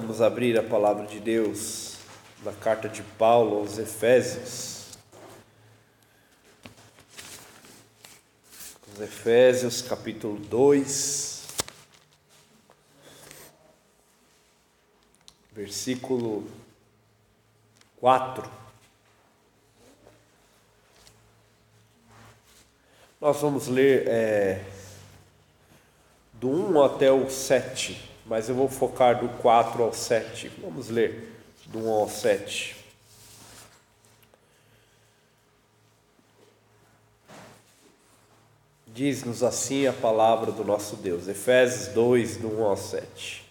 vamos 0.00 0.20
abrir 0.20 0.58
a 0.58 0.62
palavra 0.62 1.06
de 1.06 1.20
Deus 1.20 1.98
na 2.42 2.52
carta 2.52 2.88
de 2.88 3.00
Paulo 3.00 3.58
aos 3.58 3.78
Efésios. 3.78 4.88
Os 8.92 9.00
Efésios, 9.00 9.82
capítulo 9.82 10.36
2, 10.36 11.46
versículo 15.52 16.44
4. 18.00 18.50
Nós 23.20 23.40
vamos 23.40 23.68
ler 23.68 24.08
é, 24.08 24.64
do 26.32 26.50
1 26.50 26.82
até 26.82 27.12
o 27.12 27.30
7 27.30 28.13
mas 28.26 28.48
eu 28.48 28.54
vou 28.54 28.68
focar 28.68 29.20
do 29.20 29.28
4 29.40 29.82
ao 29.82 29.92
7. 29.92 30.50
Vamos 30.60 30.88
ler 30.88 31.32
do 31.66 31.78
1 31.80 31.90
ao 31.90 32.08
7. 32.08 32.76
Diz-nos 38.86 39.42
assim 39.42 39.86
a 39.86 39.92
palavra 39.92 40.52
do 40.52 40.64
nosso 40.64 40.96
Deus, 40.96 41.26
Efésios 41.26 41.88
2, 41.88 42.36
do 42.36 42.60
1 42.60 42.64
ao 42.64 42.76
7. 42.76 43.44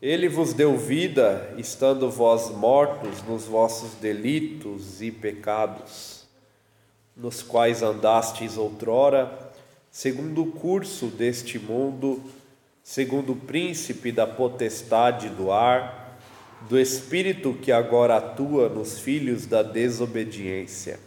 Ele 0.00 0.28
vos 0.28 0.52
deu 0.54 0.76
vida, 0.78 1.52
estando 1.58 2.08
vós 2.08 2.50
mortos 2.50 3.20
nos 3.24 3.46
vossos 3.46 3.94
delitos 3.94 5.02
e 5.02 5.10
pecados, 5.10 6.24
nos 7.16 7.42
quais 7.42 7.82
andastes 7.82 8.56
outrora, 8.56 9.47
segundo 9.98 10.44
o 10.44 10.52
curso 10.52 11.06
deste 11.06 11.58
mundo, 11.58 12.22
segundo 12.84 13.32
o 13.32 13.36
príncipe 13.36 14.12
da 14.12 14.28
potestade 14.28 15.28
do 15.28 15.50
ar, 15.50 16.16
do 16.68 16.78
espírito 16.78 17.52
que 17.54 17.72
agora 17.72 18.18
atua 18.18 18.68
nos 18.68 19.00
filhos 19.00 19.44
da 19.44 19.60
desobediência, 19.60 21.00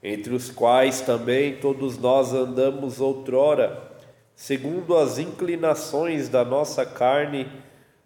entre 0.00 0.32
os 0.32 0.52
quais 0.52 1.00
também 1.00 1.56
todos 1.56 1.98
nós 1.98 2.32
andamos 2.32 3.00
outrora, 3.00 3.90
segundo 4.36 4.96
as 4.96 5.18
inclinações 5.18 6.28
da 6.28 6.44
nossa 6.44 6.86
carne, 6.86 7.48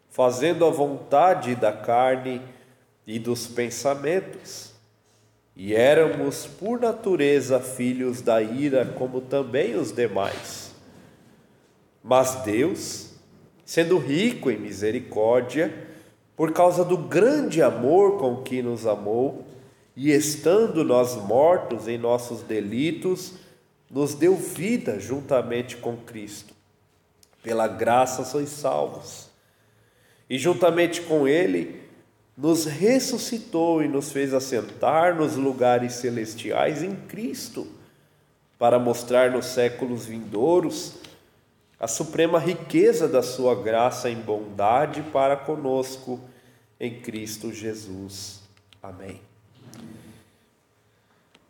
fazendo 0.09 0.65
a 0.65 0.71
vontade 0.71 1.55
da 1.55 1.75
carne 1.75 2.41
e 3.07 3.19
dos 3.19 3.47
pensamentos 3.47 4.71
e 5.63 5.75
éramos 5.75 6.47
por 6.47 6.81
natureza 6.81 7.61
filhos 7.61 8.23
da 8.23 8.41
ira, 8.41 8.87
como 8.97 9.21
também 9.21 9.77
os 9.77 9.93
demais. 9.93 10.75
Mas 12.03 12.37
Deus, 12.37 13.11
sendo 13.63 13.99
rico 13.99 14.51
em 14.51 14.57
misericórdia, 14.57 15.71
por 16.35 16.51
causa 16.55 16.83
do 16.83 16.97
grande 16.97 17.61
amor 17.61 18.19
com 18.19 18.43
que 18.43 18.63
nos 18.63 18.87
amou, 18.87 19.45
e 19.95 20.11
estando 20.11 20.83
nós 20.83 21.15
mortos 21.17 21.87
em 21.87 21.99
nossos 21.99 22.43
delitos, 22.43 23.35
nos 23.91 24.15
deu 24.15 24.37
vida 24.37 24.99
juntamente 24.99 25.77
com 25.77 25.95
Cristo. 25.95 26.55
Pela 27.43 27.69
graça 27.69 28.25
sois 28.25 28.49
salvos. 28.49 29.29
E 30.27 30.39
juntamente 30.39 31.03
com 31.03 31.29
Ele, 31.29 31.80
nos 32.41 32.65
ressuscitou 32.65 33.83
e 33.83 33.89
nos 33.89 34.11
fez 34.11 34.33
assentar 34.33 35.15
nos 35.15 35.37
lugares 35.37 35.93
celestiais 35.95 36.83
em 36.83 36.97
Cristo, 36.97 37.67
para 38.59 38.79
mostrar 38.79 39.31
nos 39.31 39.45
séculos 39.45 40.07
vindouros 40.07 40.95
a 41.79 41.87
suprema 41.87 42.39
riqueza 42.39 43.07
da 43.07 43.23
Sua 43.23 43.55
graça 43.55 44.09
em 44.09 44.17
bondade 44.17 45.03
para 45.03 45.37
conosco 45.37 46.19
em 46.79 47.01
Cristo 47.03 47.53
Jesus. 47.53 48.41
Amém. 48.83 49.21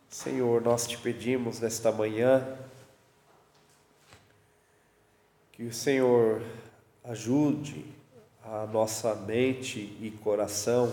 Senhor, 0.09 0.61
nós 0.61 0.85
te 0.85 0.97
pedimos 0.97 1.61
nesta 1.61 1.89
manhã 1.89 2.45
que 5.53 5.63
o 5.63 5.73
Senhor 5.73 6.41
ajude 7.01 7.85
a 8.43 8.65
nossa 8.65 9.15
mente 9.15 9.79
e 10.01 10.11
coração 10.23 10.91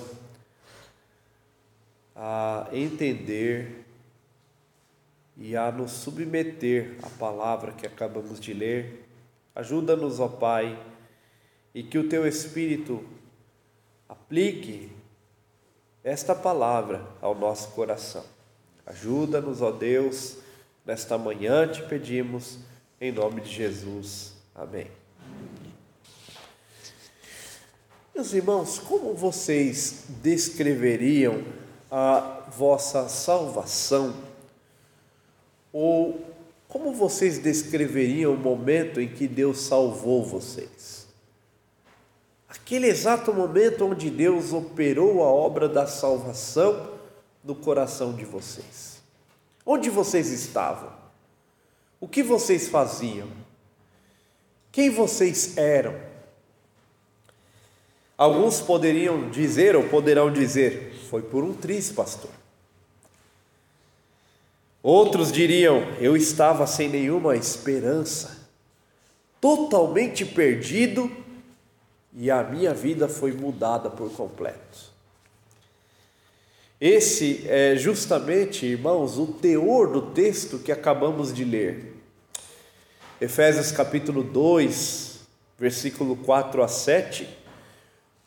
a 2.15 2.69
entender 2.73 3.85
e 5.37 5.57
a 5.57 5.71
nos 5.71 5.93
submeter 5.93 6.97
à 7.03 7.09
palavra 7.11 7.73
que 7.73 7.87
acabamos 7.87 8.41
de 8.41 8.53
ler. 8.53 9.09
Ajuda-nos, 9.55 10.19
ó 10.19 10.27
Pai, 10.27 10.77
e 11.73 11.83
que 11.83 11.97
o 11.97 12.09
teu 12.09 12.27
Espírito 12.27 13.05
aplique 14.09 14.91
esta 16.03 16.35
palavra 16.35 17.07
ao 17.21 17.37
nosso 17.37 17.71
coração. 17.71 18.25
Ajuda-nos, 18.85 19.63
ó 19.63 19.71
Deus, 19.71 20.39
nesta 20.85 21.17
manhã 21.17 21.69
te 21.69 21.83
pedimos, 21.83 22.59
em 23.01 23.13
nome 23.13 23.43
de 23.43 23.51
Jesus. 23.51 24.35
Amém. 24.55 24.98
Meus 28.19 28.33
irmãos, 28.33 28.81
como 28.81 29.15
vocês 29.15 30.07
descreveriam 30.21 31.45
a 31.89 32.49
vossa 32.51 33.09
salvação? 33.09 34.13
Ou 35.73 36.21
como 36.67 36.93
vocês 36.93 37.39
descreveriam 37.39 38.35
o 38.35 38.37
momento 38.37 39.01
em 39.01 39.07
que 39.07 39.29
Deus 39.29 39.61
salvou 39.61 40.25
vocês? 40.27 41.07
Aquele 42.49 42.89
exato 42.89 43.33
momento 43.33 43.85
onde 43.85 44.11
Deus 44.11 44.53
operou 44.53 45.23
a 45.23 45.29
obra 45.29 45.69
da 45.69 45.87
salvação 45.87 46.91
no 47.45 47.55
coração 47.55 48.13
de 48.13 48.25
vocês. 48.25 49.01
Onde 49.65 49.89
vocês 49.91 50.33
estavam? 50.33 50.93
O 52.01 52.09
que 52.09 52.25
vocês 52.25 52.67
faziam? 52.67 53.29
Quem 54.73 54.91
vocês 54.91 55.57
eram? 55.57 56.08
Alguns 58.19 58.61
poderiam 58.61 59.31
dizer 59.31 59.77
ou 59.77 59.85
poderão 59.85 60.33
dizer: 60.33 60.93
foi 61.09 61.23
por 61.23 61.45
um 61.45 61.55
triz, 61.55 61.93
pastor. 61.93 62.33
Outros 64.83 65.31
diriam: 65.31 65.83
eu 66.01 66.17
estava 66.17 66.67
sem 66.67 66.89
nenhuma 66.89 67.37
esperança, 67.37 68.49
totalmente 69.41 70.27
perdido 70.27 71.09
e 72.13 72.29
a 72.29 72.43
minha 72.43 72.75
vida 72.75 73.07
foi 73.07 73.31
mudada 73.31 73.89
por 73.89 74.11
completo. 74.11 74.89
Esse 76.81 77.45
é 77.47 77.77
justamente, 77.77 78.67
irmãos, 78.67 79.17
o 79.17 79.27
teor 79.27 79.93
do 79.93 80.03
texto 80.11 80.59
que 80.59 80.73
acabamos 80.73 81.33
de 81.33 81.45
ler. 81.45 81.95
Efésios 83.21 83.71
capítulo 83.71 84.25
2, 84.25 85.21
versículo 85.57 86.17
4 86.17 86.63
a 86.63 86.69
7 86.69 87.38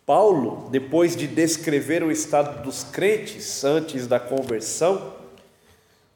Paulo, 0.05 0.67
depois 0.71 1.15
de 1.15 1.27
descrever 1.27 2.03
o 2.03 2.11
estado 2.11 2.63
dos 2.63 2.83
crentes 2.83 3.63
antes 3.63 4.07
da 4.07 4.19
conversão, 4.19 5.13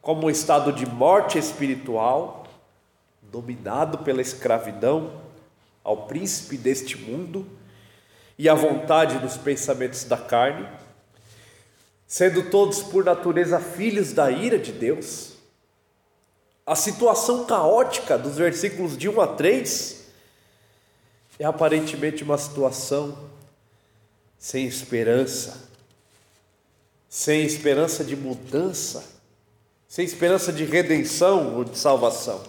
como 0.01 0.27
um 0.27 0.29
estado 0.29 0.73
de 0.73 0.85
morte 0.85 1.37
espiritual, 1.37 2.45
dominado 3.21 3.99
pela 3.99 4.21
escravidão 4.21 5.21
ao 5.83 6.07
príncipe 6.07 6.57
deste 6.57 6.97
mundo 6.97 7.45
e 8.37 8.49
à 8.49 8.55
vontade 8.55 9.19
dos 9.19 9.37
pensamentos 9.37 10.03
da 10.03 10.17
carne, 10.17 10.67
sendo 12.07 12.49
todos 12.49 12.81
por 12.81 13.05
natureza 13.05 13.59
filhos 13.59 14.13
da 14.13 14.31
ira 14.31 14.57
de 14.57 14.71
Deus, 14.71 15.33
a 16.65 16.75
situação 16.75 17.45
caótica 17.45 18.17
dos 18.17 18.37
versículos 18.37 18.97
de 18.97 19.07
1 19.07 19.21
a 19.21 19.27
3 19.27 20.05
é 21.37 21.45
aparentemente 21.45 22.23
uma 22.23 22.37
situação 22.37 23.34
sem 24.37 24.65
esperança, 24.65 25.69
sem 27.09 27.43
esperança 27.43 28.03
de 28.03 28.15
mudança, 28.15 29.03
sem 29.87 30.03
esperança 30.05 30.51
de 30.51 30.65
redenção 30.65 31.55
ou 31.55 31.63
de 31.63 31.77
salvação. 31.77 32.43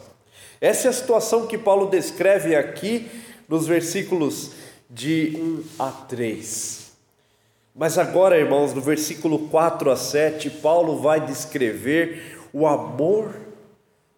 Essa 0.60 0.88
é 0.88 0.90
a 0.90 0.92
situação 0.92 1.46
que 1.46 1.56
Paulo 1.56 1.88
descreve 1.88 2.56
aqui 2.56 3.08
nos 3.48 3.66
versículos 3.66 4.52
de 4.88 5.36
1 5.36 5.64
a 5.78 5.90
3. 5.90 6.86
Mas 7.74 7.98
agora, 7.98 8.38
irmãos, 8.38 8.72
no 8.72 8.80
versículo 8.80 9.48
4 9.48 9.90
a 9.90 9.96
7, 9.96 10.48
Paulo 10.48 10.98
vai 10.98 11.24
descrever 11.24 12.38
o 12.52 12.66
amor 12.66 13.34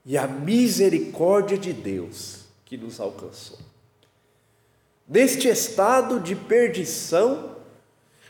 e 0.06 0.16
a 0.16 0.26
misericórdia 0.26 1.58
de 1.58 1.72
Deus 1.72 2.44
que 2.64 2.76
nos 2.76 3.00
alcançou. 3.00 3.58
Neste 5.08 5.48
estado 5.48 6.20
de 6.20 6.36
perdição, 6.36 7.56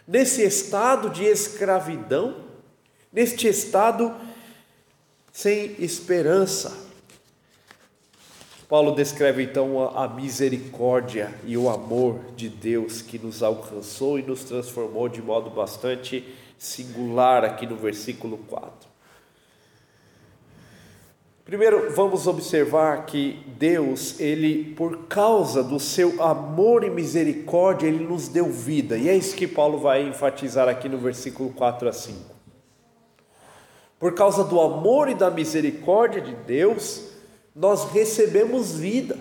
nesse 0.09 0.43
estado 0.43 1.11
de 1.11 1.25
escravidão, 1.25 2.35
neste 3.13 3.47
estado 3.47 4.15
sem 5.31 5.77
esperança. 5.79 6.89
Paulo 8.67 8.95
descreve 8.95 9.43
então 9.43 9.89
a, 9.97 10.09
misericórdia 10.09 11.33
e 11.45 11.57
o 11.57 11.69
amor 11.69 12.19
de 12.35 12.49
Deus 12.49 13.03
que 13.03 13.19
nos 13.19 13.43
alcançou 13.43 14.19
e 14.19 14.23
nos 14.23 14.45
transformou 14.45 15.09
de 15.09 15.23
modo 15.23 15.51
bastante 15.51 16.25
singular 16.59 17.45
aqui 17.45 17.67
no 17.67 17.77
versículo 17.77 18.39
4. 18.49 18.89
Primeiro, 21.49 21.95
vamos 21.95 22.27
observar 22.27 23.07
que 23.07 23.43
Deus, 23.59 24.21
ele 24.21 24.75
por 24.75 25.07
causa 25.07 25.65
do 25.65 25.81
seu 25.81 26.23
amor 26.23 26.85
e 26.85 26.91
misericórdia, 26.91 27.87
ele 27.87 28.05
nos 28.05 28.29
deu 28.29 28.53
vida. 28.53 28.99
E 28.99 29.09
é 29.09 29.17
isso 29.17 29.35
que 29.35 29.47
Paulo 29.47 29.79
vai 29.79 30.07
enfatizar 30.07 30.69
aqui 30.69 30.91
no 30.91 30.99
versículo 30.99 31.49
4 31.55 31.89
a 31.89 31.93
5. 31.95 32.19
Por 33.99 34.13
causa 34.13 34.45
do 34.45 34.61
amor 34.61 35.09
e 35.09 35.15
da 35.15 35.31
misericórdia 35.31 36.21
de 36.21 36.35
Deus, 36.35 37.05
nós 37.57 37.91
recebemos 37.93 38.77
vida. 38.77 39.17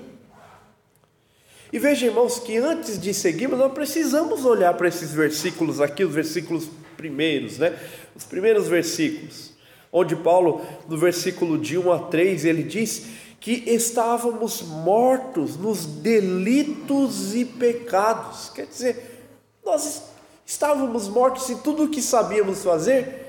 E 1.72 1.80
veja, 1.80 2.08
irmãos, 2.08 2.40
que 2.40 2.58
antes 2.58 3.00
de 3.00 3.14
seguirmos, 3.14 3.58
nós 3.58 3.72
precisamos 3.72 4.44
olhar 4.44 4.74
para 4.74 4.90
esses 4.90 5.14
versículos 5.14 5.80
aqui, 5.80 6.04
os 6.04 6.14
versículos 6.14 6.68
primeiros, 6.98 7.58
né? 7.58 7.80
Os 8.14 8.26
primeiros 8.26 8.68
versículos 8.68 9.56
onde 9.92 10.16
Paulo, 10.16 10.62
no 10.88 10.98
versículo 10.98 11.57
de 11.57 11.78
1 11.78 11.92
a 11.92 12.00
3, 12.00 12.45
ele 12.45 12.63
diz 12.63 13.07
que 13.39 13.63
estávamos 13.68 14.62
mortos 14.62 15.57
nos 15.57 15.86
delitos 15.86 17.36
e 17.36 17.45
pecados. 17.45 18.50
Quer 18.50 18.66
dizer, 18.66 19.30
nós 19.66 20.04
estávamos 20.45 21.07
mortos 21.07 21.50
e 21.50 21.56
tudo 21.56 21.84
o 21.84 21.89
que 21.89 22.01
sabíamos 22.01 22.63
fazer 22.63 23.25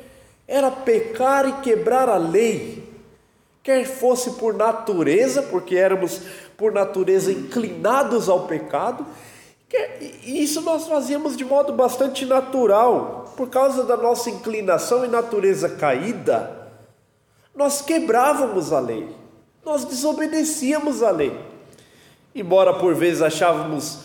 era 0.46 0.70
pecar 0.70 1.46
e 1.46 1.52
quebrar 1.60 2.08
a 2.08 2.16
lei, 2.16 2.88
quer 3.62 3.84
fosse 3.84 4.30
por 4.32 4.54
natureza, 4.54 5.42
porque 5.42 5.76
éramos 5.76 6.22
por 6.56 6.72
natureza 6.72 7.30
inclinados 7.30 8.30
ao 8.30 8.46
pecado, 8.46 9.06
e 9.70 10.42
isso 10.42 10.62
nós 10.62 10.86
fazíamos 10.86 11.36
de 11.36 11.44
modo 11.44 11.72
bastante 11.72 12.24
natural, 12.24 13.32
por 13.36 13.48
causa 13.50 13.84
da 13.84 13.96
nossa 13.96 14.30
inclinação 14.30 15.04
e 15.04 15.08
natureza 15.08 15.68
caída, 15.68 16.70
nós 17.54 17.82
quebrávamos 17.82 18.72
a 18.72 18.80
lei, 18.80 19.08
nós 19.64 19.84
desobedecíamos 19.84 21.02
a 21.02 21.10
lei. 21.10 21.38
Embora 22.34 22.74
por 22.74 22.94
vezes 22.94 23.20
achávamos 23.20 23.98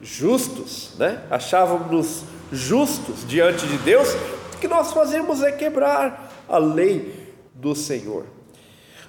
justos, 0.00 0.92
né? 0.98 1.24
achávamos 1.30 2.22
justos 2.52 3.26
diante 3.26 3.66
de 3.66 3.78
Deus, 3.78 4.14
o 4.54 4.58
que 4.58 4.68
nós 4.68 4.92
fazemos 4.92 5.42
é 5.42 5.50
quebrar 5.50 6.30
a 6.48 6.58
lei 6.58 7.32
do 7.54 7.74
Senhor. 7.74 8.26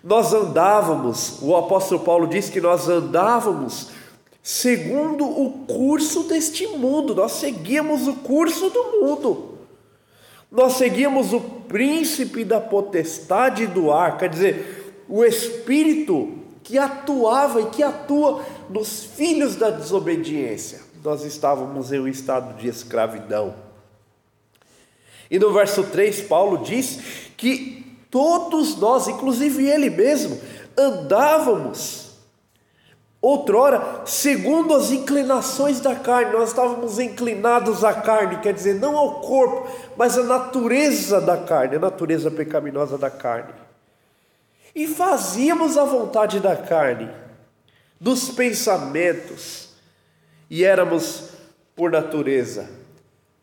Nós 0.03 0.33
andávamos, 0.33 1.39
o 1.41 1.55
apóstolo 1.55 2.01
Paulo 2.01 2.27
diz 2.27 2.49
que 2.49 2.61
nós 2.61 2.87
andávamos 2.87 3.89
segundo 4.47 5.25
o 5.25 5.65
curso 5.65 6.21
deste 6.25 6.67
mundo, 6.67 7.15
nós 7.15 7.31
seguíamos 7.31 8.07
o 8.07 8.13
curso 8.17 8.69
do 8.69 9.01
mundo. 9.01 9.57
Nós 10.51 10.73
seguíamos 10.73 11.33
o 11.33 11.41
príncipe 11.41 12.45
da 12.45 12.61
potestade 12.61 13.65
do 13.65 13.91
ar, 13.91 14.19
quer 14.19 14.29
dizer, 14.29 15.03
o 15.09 15.25
espírito 15.25 16.31
que 16.63 16.77
atuava 16.77 17.59
e 17.59 17.65
que 17.71 17.81
atua 17.81 18.45
nos 18.69 19.03
filhos 19.03 19.55
da 19.55 19.71
desobediência. 19.71 20.79
Nós 21.03 21.23
estávamos 21.23 21.91
em 21.91 21.99
um 21.99 22.07
estado 22.07 22.55
de 22.55 22.67
escravidão. 22.67 23.55
E 25.29 25.39
no 25.39 25.51
verso 25.51 25.85
3, 25.85 26.21
Paulo 26.21 26.59
diz 26.59 26.99
que 27.35 27.83
todos 28.11 28.77
nós, 28.77 29.07
inclusive 29.07 29.67
ele 29.67 29.89
mesmo, 29.89 30.39
andávamos 30.77 32.04
Outrora, 33.25 34.03
segundo 34.05 34.75
as 34.75 34.91
inclinações 34.91 35.79
da 35.79 35.95
carne, 35.95 36.31
nós 36.31 36.49
estávamos 36.49 36.99
inclinados 36.99 37.83
à 37.83 37.91
carne, 37.91 38.37
quer 38.37 38.53
dizer, 38.53 38.75
não 38.75 38.95
ao 38.95 39.19
corpo, 39.21 39.67
mas 39.97 40.15
à 40.15 40.21
natureza 40.21 41.19
da 41.19 41.35
carne, 41.35 41.77
a 41.77 41.79
natureza 41.79 42.29
pecaminosa 42.29 42.99
da 42.99 43.09
carne. 43.09 43.51
E 44.75 44.87
fazíamos 44.87 45.75
a 45.75 45.85
vontade 45.85 46.39
da 46.39 46.55
carne, 46.55 47.09
dos 47.99 48.29
pensamentos, 48.29 49.69
e 50.47 50.63
éramos, 50.63 51.29
por 51.75 51.89
natureza, 51.89 52.69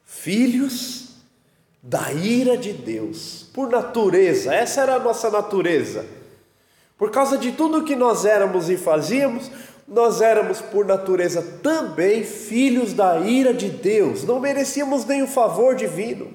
filhos 0.05 1.17
da 1.83 2.13
ira 2.13 2.57
de 2.57 2.73
Deus, 2.73 3.51
por 3.53 3.69
natureza, 3.69 4.55
essa 4.55 4.83
era 4.83 4.95
a 4.95 5.01
nossa 5.01 5.29
natureza. 5.29 6.07
Por 7.03 7.11
causa 7.11 7.37
de 7.37 7.51
tudo 7.51 7.83
que 7.83 7.97
nós 7.97 8.25
éramos 8.25 8.71
e 8.71 8.77
fazíamos, 8.77 9.51
nós 9.87 10.21
éramos 10.21 10.61
por 10.61 10.85
natureza 10.85 11.43
também 11.63 12.25
filhos 12.25 12.93
da 12.93 13.19
ira 13.19 13.53
de 13.53 13.69
Deus, 13.69 14.25
não 14.25 14.41
merecíamos 14.41 15.05
nenhum 15.05 15.27
favor 15.27 15.75
divino. 15.75 16.35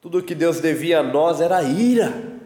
Tudo 0.00 0.22
que 0.22 0.34
Deus 0.34 0.60
devia 0.60 0.98
a 0.98 1.02
nós 1.02 1.40
era 1.40 1.62
ira, 1.62 2.40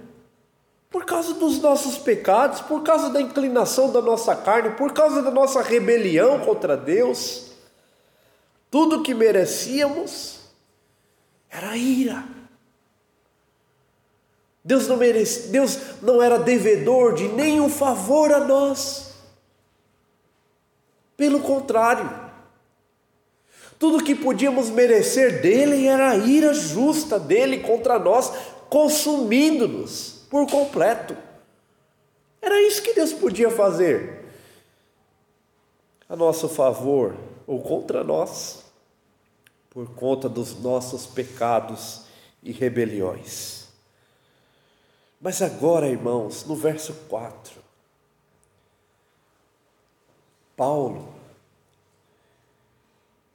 por 0.90 1.04
causa 1.04 1.34
dos 1.34 1.58
nossos 1.58 1.96
pecados, 1.96 2.60
por 2.60 2.82
causa 2.82 3.08
da 3.10 3.20
inclinação 3.20 3.90
da 3.90 4.02
nossa 4.02 4.36
carne, 4.36 4.70
por 4.70 4.92
causa 4.92 5.22
da 5.22 5.30
nossa 5.30 5.62
rebelião 5.62 6.40
contra 6.40 6.76
Deus. 6.76 7.52
Tudo 8.70 9.02
que 9.02 9.14
merecíamos 9.14 10.40
era 11.48 11.76
ira. 11.76 12.35
Deus 14.66 14.88
não 14.88 14.96
merece, 14.96 15.46
Deus 15.46 15.78
não 16.02 16.20
era 16.20 16.40
devedor 16.40 17.14
de 17.14 17.28
nenhum 17.28 17.68
favor 17.68 18.32
a 18.32 18.40
nós. 18.40 19.14
Pelo 21.16 21.38
contrário, 21.38 22.10
tudo 23.78 24.02
que 24.02 24.12
podíamos 24.12 24.68
merecer 24.68 25.40
dele 25.40 25.86
era 25.86 26.10
a 26.10 26.16
ira 26.16 26.52
justa 26.52 27.16
dele 27.16 27.60
contra 27.60 27.96
nós, 27.96 28.32
consumindo-nos 28.68 30.26
por 30.28 30.50
completo. 30.50 31.16
Era 32.42 32.60
isso 32.60 32.82
que 32.82 32.92
Deus 32.92 33.12
podia 33.12 33.52
fazer 33.52 34.24
a 36.08 36.16
nosso 36.16 36.48
favor 36.48 37.14
ou 37.46 37.60
contra 37.60 38.02
nós, 38.02 38.64
por 39.70 39.88
conta 39.90 40.28
dos 40.28 40.60
nossos 40.60 41.06
pecados 41.06 42.02
e 42.42 42.50
rebeliões. 42.50 43.65
Mas 45.20 45.40
agora, 45.40 45.88
irmãos, 45.88 46.44
no 46.44 46.54
verso 46.54 46.92
4, 47.08 47.60
Paulo, 50.56 51.08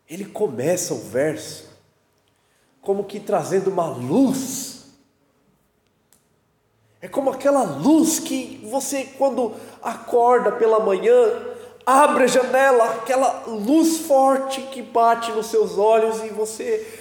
ele 0.10 0.26
começa 0.26 0.94
o 0.94 1.00
verso 1.00 1.70
como 2.82 3.04
que 3.04 3.20
trazendo 3.20 3.70
uma 3.70 3.88
luz. 3.88 4.86
É 7.02 7.08
como 7.08 7.32
aquela 7.32 7.64
luz 7.64 8.20
que 8.20 8.68
você, 8.70 9.06
quando 9.18 9.54
acorda 9.82 10.52
pela 10.52 10.80
manhã, 10.80 11.14
abre 11.86 12.26
a 12.26 12.28
janela, 12.28 12.86
aquela 12.96 13.46
luz 13.48 14.00
forte 14.00 14.62
que 14.64 14.82
bate 14.82 15.32
nos 15.32 15.48
seus 15.48 15.78
olhos 15.78 16.24
e 16.24 16.30
você 16.30 17.00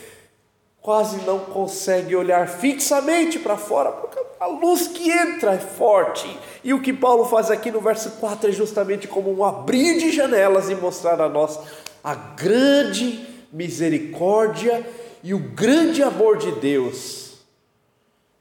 quase 0.81 1.19
não 1.27 1.41
consegue 1.41 2.17
olhar 2.17 2.49
fixamente 2.49 3.39
para 3.39 3.57
fora, 3.57 3.93
porque 3.93 4.19
a 4.41 4.47
luz 4.47 4.89
que 4.89 5.11
entra 5.11 5.53
é 5.53 5.59
forte. 5.59 6.27
E 6.65 6.73
o 6.73 6.81
que 6.81 6.95
Paulo 6.95 7.27
faz 7.27 7.51
aqui 7.51 7.71
no 7.71 7.81
verso 7.81 8.13
4 8.13 8.49
é 8.49 8.53
justamente 8.53 9.07
como 9.07 9.31
um 9.31 9.45
abrir 9.45 9.99
de 9.99 10.11
janelas 10.11 10.71
e 10.71 10.75
mostrar 10.75 11.21
a 11.21 11.29
nós 11.29 11.61
a 12.03 12.15
grande 12.15 13.23
misericórdia 13.53 14.85
e 15.23 15.35
o 15.35 15.39
grande 15.39 16.03
amor 16.03 16.39
de 16.39 16.53
Deus, 16.53 17.35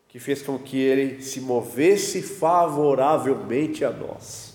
que 0.08 0.20
fez 0.20 0.42
com 0.42 0.58
que 0.58 0.80
ele 0.80 1.22
se 1.22 1.42
movesse 1.42 2.22
favoravelmente 2.22 3.84
a 3.84 3.92
nós. 3.92 4.54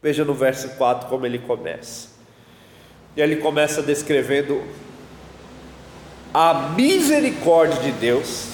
Veja 0.00 0.24
no 0.24 0.34
verso 0.34 0.68
4 0.76 1.08
como 1.08 1.26
ele 1.26 1.40
começa. 1.40 2.10
E 3.16 3.20
ele 3.20 3.36
começa 3.36 3.82
descrevendo 3.82 4.62
a 6.32 6.70
misericórdia 6.76 7.80
de 7.80 7.92
Deus, 7.92 8.53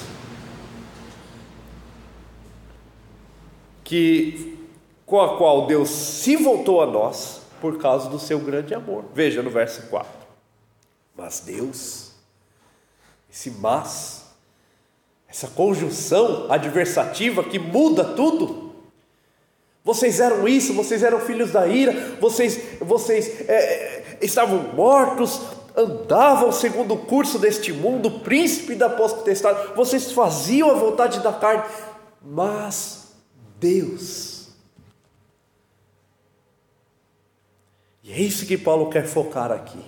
que 3.90 4.56
com 5.04 5.20
a 5.20 5.36
qual 5.36 5.66
Deus 5.66 5.90
se 5.90 6.36
voltou 6.36 6.80
a 6.80 6.86
nós 6.86 7.40
por 7.60 7.76
causa 7.78 8.08
do 8.08 8.20
seu 8.20 8.38
grande 8.38 8.72
amor. 8.72 9.04
Veja 9.12 9.42
no 9.42 9.50
verso 9.50 9.82
4. 9.88 10.08
Mas 11.16 11.40
Deus, 11.40 12.12
esse 13.28 13.50
mas, 13.50 14.26
essa 15.28 15.48
conjunção 15.48 16.46
adversativa 16.48 17.42
que 17.42 17.58
muda 17.58 18.04
tudo. 18.04 18.76
Vocês 19.82 20.20
eram 20.20 20.46
isso, 20.46 20.72
vocês 20.72 21.02
eram 21.02 21.18
filhos 21.18 21.50
da 21.50 21.66
ira, 21.66 22.16
vocês, 22.20 22.60
vocês 22.78 23.40
é, 23.48 24.18
estavam 24.22 24.72
mortos, 24.72 25.40
andavam 25.76 26.52
segundo 26.52 26.94
o 26.94 27.06
curso 27.06 27.40
deste 27.40 27.72
mundo, 27.72 28.20
príncipe 28.20 28.76
da 28.76 28.88
potestade, 28.88 29.74
vocês 29.74 30.12
faziam 30.12 30.70
a 30.70 30.74
vontade 30.74 31.18
da 31.18 31.32
carne, 31.32 31.64
mas 32.22 32.99
Deus. 33.60 34.48
E 38.02 38.10
é 38.10 38.18
isso 38.18 38.46
que 38.46 38.56
Paulo 38.56 38.88
quer 38.88 39.06
focar 39.06 39.52
aqui. 39.52 39.84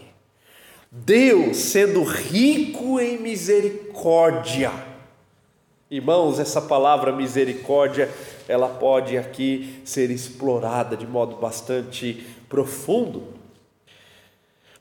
Deus 0.90 1.56
sendo 1.56 2.02
rico 2.02 3.00
em 3.00 3.18
misericórdia. 3.18 4.70
Irmãos, 5.90 6.38
essa 6.38 6.60
palavra 6.60 7.10
misericórdia, 7.12 8.10
ela 8.46 8.68
pode 8.68 9.16
aqui 9.16 9.80
ser 9.84 10.10
explorada 10.10 10.96
de 10.96 11.06
modo 11.06 11.36
bastante 11.36 12.26
profundo. 12.48 13.24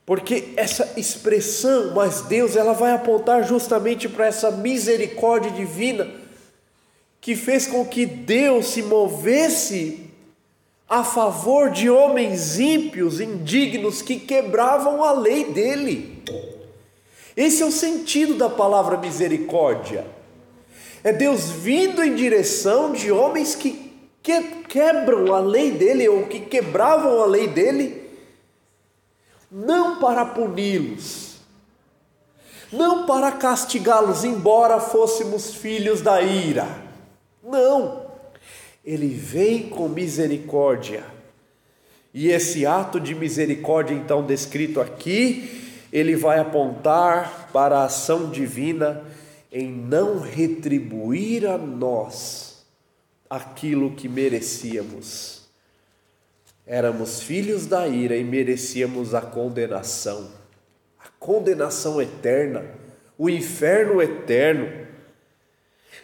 Porque 0.04 0.52
essa 0.56 0.98
expressão, 0.98 1.94
mas 1.94 2.22
Deus, 2.22 2.56
ela 2.56 2.74
vai 2.74 2.92
apontar 2.92 3.44
justamente 3.44 4.08
para 4.08 4.26
essa 4.26 4.50
misericórdia 4.50 5.50
divina 5.50 6.21
que 7.22 7.36
fez 7.36 7.68
com 7.68 7.86
que 7.86 8.04
Deus 8.04 8.66
se 8.66 8.82
movesse 8.82 10.10
a 10.88 11.04
favor 11.04 11.70
de 11.70 11.88
homens 11.88 12.58
ímpios, 12.58 13.20
indignos, 13.20 14.02
que 14.02 14.18
quebravam 14.18 15.04
a 15.04 15.12
lei 15.12 15.44
dele. 15.44 16.20
Esse 17.36 17.62
é 17.62 17.66
o 17.66 17.70
sentido 17.70 18.34
da 18.34 18.50
palavra 18.50 18.98
misericórdia. 18.98 20.04
É 21.04 21.12
Deus 21.12 21.48
vindo 21.48 22.02
em 22.02 22.16
direção 22.16 22.90
de 22.90 23.12
homens 23.12 23.54
que, 23.54 23.92
que 24.20 24.42
quebram 24.68 25.32
a 25.32 25.38
lei 25.38 25.70
dele 25.70 26.08
ou 26.08 26.26
que 26.26 26.40
quebravam 26.40 27.22
a 27.22 27.26
lei 27.26 27.46
dele, 27.46 28.02
não 29.48 30.00
para 30.00 30.24
puni-los, 30.24 31.36
não 32.72 33.06
para 33.06 33.30
castigá-los, 33.30 34.24
embora 34.24 34.80
fôssemos 34.80 35.54
filhos 35.54 36.00
da 36.00 36.20
ira 36.20 36.81
não. 37.42 38.10
Ele 38.84 39.08
vem 39.08 39.68
com 39.68 39.88
misericórdia. 39.88 41.04
E 42.12 42.28
esse 42.28 42.66
ato 42.66 43.00
de 43.00 43.14
misericórdia, 43.14 43.94
então 43.94 44.24
descrito 44.24 44.80
aqui, 44.80 45.62
ele 45.92 46.16
vai 46.16 46.38
apontar 46.38 47.50
para 47.52 47.78
a 47.78 47.84
ação 47.84 48.30
divina 48.30 49.02
em 49.50 49.70
não 49.70 50.18
retribuir 50.18 51.46
a 51.46 51.58
nós 51.58 52.64
aquilo 53.28 53.92
que 53.92 54.08
merecíamos. 54.08 55.42
Éramos 56.66 57.22
filhos 57.22 57.66
da 57.66 57.88
ira 57.88 58.16
e 58.16 58.24
merecíamos 58.24 59.14
a 59.14 59.20
condenação, 59.20 60.30
a 60.98 61.08
condenação 61.18 62.00
eterna, 62.00 62.64
o 63.18 63.28
inferno 63.28 64.00
eterno. 64.00 64.86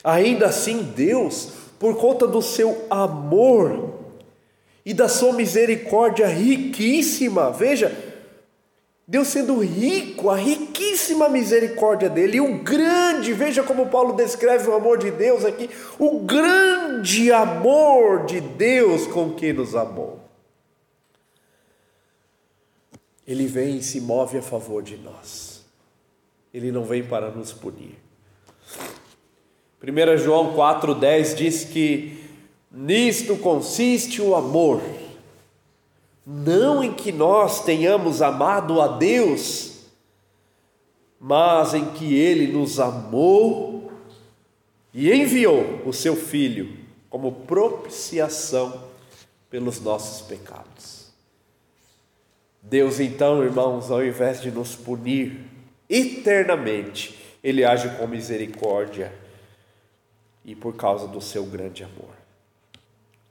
Ainda 0.02 0.46
assim, 0.46 0.82
Deus, 0.82 1.50
por 1.78 1.96
conta 1.96 2.26
do 2.26 2.42
seu 2.42 2.86
amor 2.90 3.94
e 4.84 4.94
da 4.94 5.08
sua 5.08 5.32
misericórdia 5.32 6.26
riquíssima, 6.26 7.50
veja, 7.50 8.08
Deus 9.10 9.28
sendo 9.28 9.58
rico, 9.60 10.28
a 10.28 10.36
riquíssima 10.36 11.30
misericórdia 11.30 12.10
dele, 12.10 12.36
e 12.36 12.40
o 12.42 12.58
grande, 12.58 13.32
veja 13.32 13.62
como 13.62 13.88
Paulo 13.88 14.12
descreve 14.12 14.68
o 14.68 14.74
amor 14.74 14.98
de 14.98 15.10
Deus 15.10 15.46
aqui, 15.46 15.70
o 15.98 16.20
grande 16.20 17.32
amor 17.32 18.26
de 18.26 18.38
Deus 18.38 19.06
com 19.06 19.32
que 19.32 19.50
nos 19.50 19.74
amou. 19.74 20.20
Ele 23.26 23.46
vem 23.46 23.78
e 23.78 23.82
se 23.82 23.98
move 23.98 24.36
a 24.36 24.42
favor 24.42 24.82
de 24.82 24.98
nós, 24.98 25.64
ele 26.52 26.70
não 26.70 26.84
vem 26.84 27.02
para 27.02 27.30
nos 27.30 27.50
punir. 27.50 27.96
1 29.80 30.18
João 30.18 30.56
4,10 30.56 31.36
diz 31.36 31.64
que 31.64 32.18
nisto 32.70 33.36
consiste 33.36 34.20
o 34.20 34.34
amor, 34.34 34.82
não 36.26 36.82
em 36.82 36.92
que 36.92 37.12
nós 37.12 37.64
tenhamos 37.64 38.20
amado 38.20 38.80
a 38.80 38.88
Deus, 38.88 39.84
mas 41.20 41.74
em 41.74 41.92
que 41.92 42.16
Ele 42.16 42.52
nos 42.52 42.80
amou 42.80 43.92
e 44.92 45.12
enviou 45.12 45.82
o 45.86 45.92
Seu 45.92 46.16
Filho 46.16 46.76
como 47.08 47.30
propiciação 47.30 48.82
pelos 49.48 49.80
nossos 49.80 50.26
pecados. 50.26 51.08
Deus, 52.60 52.98
então, 52.98 53.44
irmãos, 53.44 53.92
ao 53.92 54.04
invés 54.04 54.42
de 54.42 54.50
nos 54.50 54.74
punir 54.74 55.40
eternamente, 55.88 57.16
Ele 57.42 57.64
age 57.64 57.88
com 57.96 58.06
misericórdia 58.08 59.12
e 60.48 60.54
por 60.54 60.74
causa 60.74 61.06
do 61.06 61.20
seu 61.20 61.44
grande 61.44 61.84
amor. 61.84 62.16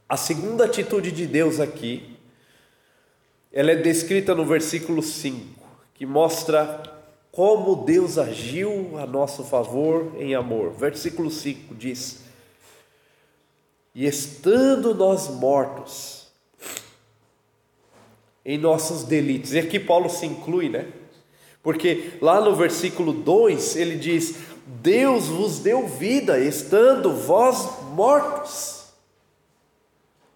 A 0.08 0.16
segunda 0.16 0.66
atitude 0.66 1.12
de 1.12 1.26
Deus 1.26 1.60
aqui, 1.60 2.16
ela 3.52 3.72
é 3.72 3.76
descrita 3.76 4.36
no 4.36 4.46
versículo 4.46 5.02
5, 5.02 5.60
que 5.96 6.06
mostra 6.06 6.84
como 7.32 7.84
Deus 7.84 8.20
agiu 8.20 9.00
a 9.00 9.08
nosso 9.08 9.44
favor 9.44 10.14
em 10.20 10.36
amor. 10.36 10.74
Versículo 10.74 11.32
5 11.32 11.74
diz: 11.74 12.24
E 13.96 14.06
estando 14.06 14.94
nós 14.94 15.28
mortos 15.28 16.28
em 18.46 18.60
nossos 18.60 19.04
delitos, 19.04 19.54
e 19.54 19.60
aqui 19.60 19.80
Paulo 19.80 20.08
se 20.08 20.28
inclui, 20.28 20.70
né? 20.70 20.88
Porque 21.64 22.14
lá 22.22 22.40
no 22.40 22.56
versículo 22.56 23.12
2 23.12 23.76
ele 23.76 23.96
diz: 23.96 24.36
Deus 24.68 25.28
vos 25.28 25.60
deu 25.60 25.88
vida, 25.88 26.38
estando 26.38 27.14
vós 27.14 27.70
mortos. 27.94 28.88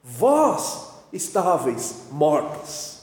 Vós 0.02 0.88
estáveis 1.12 2.04
mortos. 2.10 3.02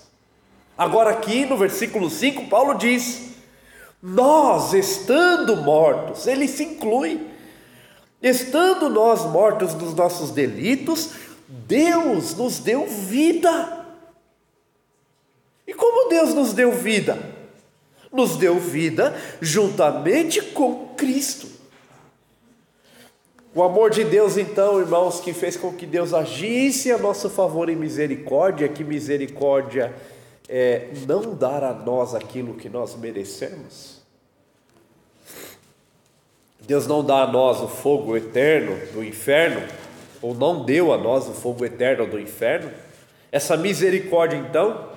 Agora, 0.76 1.10
aqui 1.10 1.44
no 1.44 1.58
versículo 1.58 2.08
5, 2.08 2.48
Paulo 2.48 2.74
diz: 2.74 3.34
Nós 4.02 4.72
estando 4.72 5.56
mortos, 5.56 6.26
ele 6.26 6.48
se 6.48 6.64
inclui. 6.64 7.28
Estando 8.22 8.88
nós 8.88 9.24
mortos 9.26 9.74
dos 9.74 9.94
nossos 9.94 10.30
delitos, 10.30 11.10
Deus 11.46 12.34
nos 12.34 12.58
deu 12.58 12.86
vida. 12.86 13.86
E 15.66 15.74
como 15.74 16.08
Deus 16.08 16.32
nos 16.32 16.54
deu 16.54 16.72
vida? 16.72 17.37
Nos 18.12 18.36
deu 18.36 18.58
vida 18.58 19.14
juntamente 19.40 20.40
com 20.40 20.88
Cristo. 20.96 21.58
O 23.54 23.62
amor 23.62 23.90
de 23.90 24.04
Deus, 24.04 24.36
então, 24.36 24.78
irmãos, 24.78 25.20
que 25.20 25.32
fez 25.32 25.56
com 25.56 25.72
que 25.72 25.86
Deus 25.86 26.14
agisse 26.14 26.92
a 26.92 26.98
nosso 26.98 27.28
favor 27.28 27.68
em 27.68 27.76
misericórdia, 27.76 28.68
que 28.68 28.84
misericórdia 28.84 29.94
é 30.48 30.88
não 31.06 31.34
dar 31.34 31.64
a 31.64 31.72
nós 31.72 32.14
aquilo 32.14 32.54
que 32.54 32.68
nós 32.68 32.94
merecemos. 32.94 33.98
Deus 36.60 36.86
não 36.86 37.02
dá 37.02 37.22
a 37.22 37.26
nós 37.26 37.60
o 37.60 37.68
fogo 37.68 38.16
eterno 38.16 38.76
do 38.92 39.02
inferno, 39.02 39.66
ou 40.20 40.34
não 40.34 40.64
deu 40.64 40.92
a 40.92 40.98
nós 40.98 41.26
o 41.26 41.32
fogo 41.32 41.64
eterno 41.64 42.06
do 42.06 42.20
inferno. 42.20 42.70
Essa 43.32 43.56
misericórdia, 43.56 44.36
então, 44.36 44.87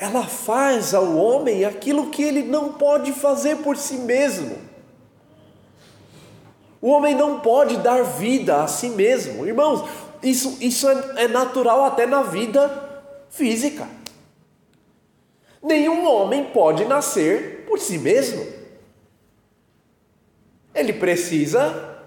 ela 0.00 0.26
faz 0.26 0.94
ao 0.94 1.14
homem 1.14 1.62
aquilo 1.66 2.08
que 2.08 2.22
ele 2.22 2.42
não 2.42 2.72
pode 2.72 3.12
fazer 3.12 3.58
por 3.58 3.76
si 3.76 3.98
mesmo. 3.98 4.56
O 6.80 6.88
homem 6.88 7.14
não 7.14 7.40
pode 7.40 7.76
dar 7.76 8.02
vida 8.02 8.62
a 8.62 8.66
si 8.66 8.88
mesmo. 8.88 9.46
Irmãos, 9.46 9.86
isso, 10.22 10.56
isso 10.58 10.88
é, 10.88 11.24
é 11.24 11.28
natural 11.28 11.84
até 11.84 12.06
na 12.06 12.22
vida 12.22 13.02
física. 13.28 13.86
Nenhum 15.62 16.06
homem 16.06 16.44
pode 16.46 16.86
nascer 16.86 17.66
por 17.68 17.78
si 17.78 17.98
mesmo. 17.98 18.46
Ele 20.74 20.94
precisa 20.94 21.98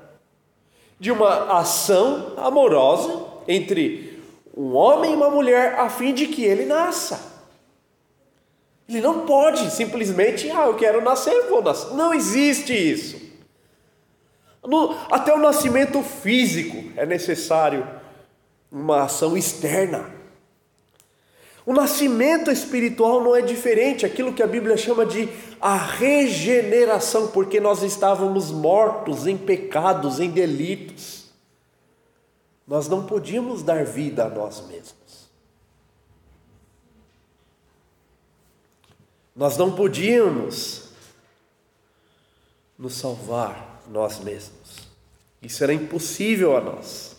de 0.99 1.11
uma 1.11 1.59
ação 1.59 2.33
amorosa 2.37 3.23
entre 3.47 4.19
um 4.57 4.73
homem 4.73 5.11
e 5.11 5.15
uma 5.15 5.29
mulher 5.29 5.75
a 5.77 5.91
fim 5.91 6.11
de 6.11 6.25
que 6.25 6.43
ele 6.43 6.65
nasça. 6.65 7.32
Ele 8.87 9.01
não 9.01 9.25
pode 9.25 9.71
simplesmente, 9.71 10.49
ah, 10.51 10.67
eu 10.67 10.75
quero 10.75 11.01
nascer, 11.01 11.49
vou 11.49 11.61
nascer. 11.61 11.93
Não 11.93 12.13
existe 12.13 12.73
isso. 12.73 13.21
No, 14.63 14.95
até 15.11 15.33
o 15.33 15.39
nascimento 15.39 16.01
físico 16.01 16.91
é 16.95 17.05
necessário 17.05 17.87
uma 18.71 19.03
ação 19.03 19.37
externa. 19.37 20.11
O 21.65 21.73
nascimento 21.73 22.51
espiritual 22.51 23.23
não 23.23 23.35
é 23.35 23.41
diferente, 23.41 24.05
aquilo 24.05 24.33
que 24.33 24.43
a 24.43 24.47
Bíblia 24.47 24.75
chama 24.75 25.05
de 25.05 25.29
a 25.61 25.77
regeneração, 25.77 27.27
porque 27.27 27.59
nós 27.59 27.83
estávamos 27.83 28.51
mortos 28.51 29.27
em 29.27 29.37
pecados, 29.37 30.19
em 30.19 30.29
delitos. 30.29 31.31
Nós 32.67 32.89
não 32.89 33.05
podíamos 33.05 33.63
dar 33.63 33.85
vida 33.85 34.25
a 34.25 34.29
nós 34.29 34.61
mesmos. 34.67 35.02
Nós 39.35 39.57
não 39.57 39.75
podíamos 39.75 40.89
nos 42.77 42.93
salvar 42.93 43.81
nós 43.89 44.19
mesmos. 44.19 44.87
Isso 45.41 45.63
era 45.63 45.73
impossível 45.73 46.55
a 46.55 46.61
nós. 46.61 47.15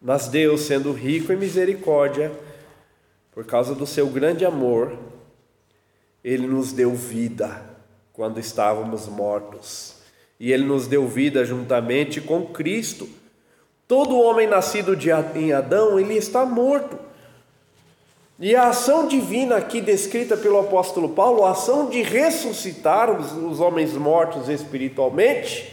Mas 0.00 0.28
Deus, 0.28 0.62
sendo 0.62 0.92
rico 0.92 1.32
em 1.32 1.36
misericórdia, 1.36 2.32
por 3.32 3.44
causa 3.44 3.74
do 3.74 3.86
seu 3.86 4.08
grande 4.08 4.44
amor, 4.44 4.98
ele 6.22 6.46
nos 6.46 6.72
deu 6.72 6.94
vida 6.94 7.64
quando 8.12 8.40
estávamos 8.40 9.06
mortos. 9.06 9.96
E 10.38 10.52
ele 10.52 10.64
nos 10.64 10.86
deu 10.86 11.06
vida 11.06 11.44
juntamente 11.44 12.20
com 12.20 12.46
Cristo. 12.46 13.08
Todo 13.88 14.18
homem 14.18 14.46
nascido 14.46 14.96
de, 14.96 15.10
em 15.34 15.52
Adão, 15.52 15.98
ele 15.98 16.14
está 16.14 16.44
morto. 16.44 16.98
E 18.38 18.54
a 18.54 18.68
ação 18.68 19.06
divina 19.06 19.56
aqui 19.56 19.80
descrita 19.80 20.36
pelo 20.36 20.58
apóstolo 20.58 21.08
Paulo, 21.08 21.44
a 21.44 21.52
ação 21.52 21.88
de 21.88 22.02
ressuscitar 22.02 23.10
os, 23.10 23.32
os 23.32 23.60
homens 23.60 23.94
mortos 23.94 24.50
espiritualmente, 24.50 25.72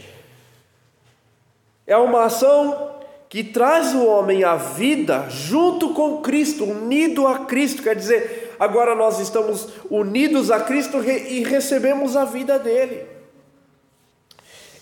é 1.86 1.96
uma 1.96 2.24
ação 2.24 2.94
que 3.28 3.44
traz 3.44 3.94
o 3.94 4.06
homem 4.06 4.44
à 4.44 4.56
vida 4.56 5.28
junto 5.28 5.92
com 5.92 6.22
Cristo, 6.22 6.64
unido 6.64 7.26
a 7.26 7.40
Cristo, 7.40 7.82
quer 7.82 7.96
dizer, 7.96 8.54
agora 8.58 8.94
nós 8.94 9.18
estamos 9.18 9.68
unidos 9.90 10.50
a 10.50 10.60
Cristo 10.60 11.02
e 11.02 11.42
recebemos 11.44 12.16
a 12.16 12.24
vida 12.24 12.58
dele. 12.58 13.04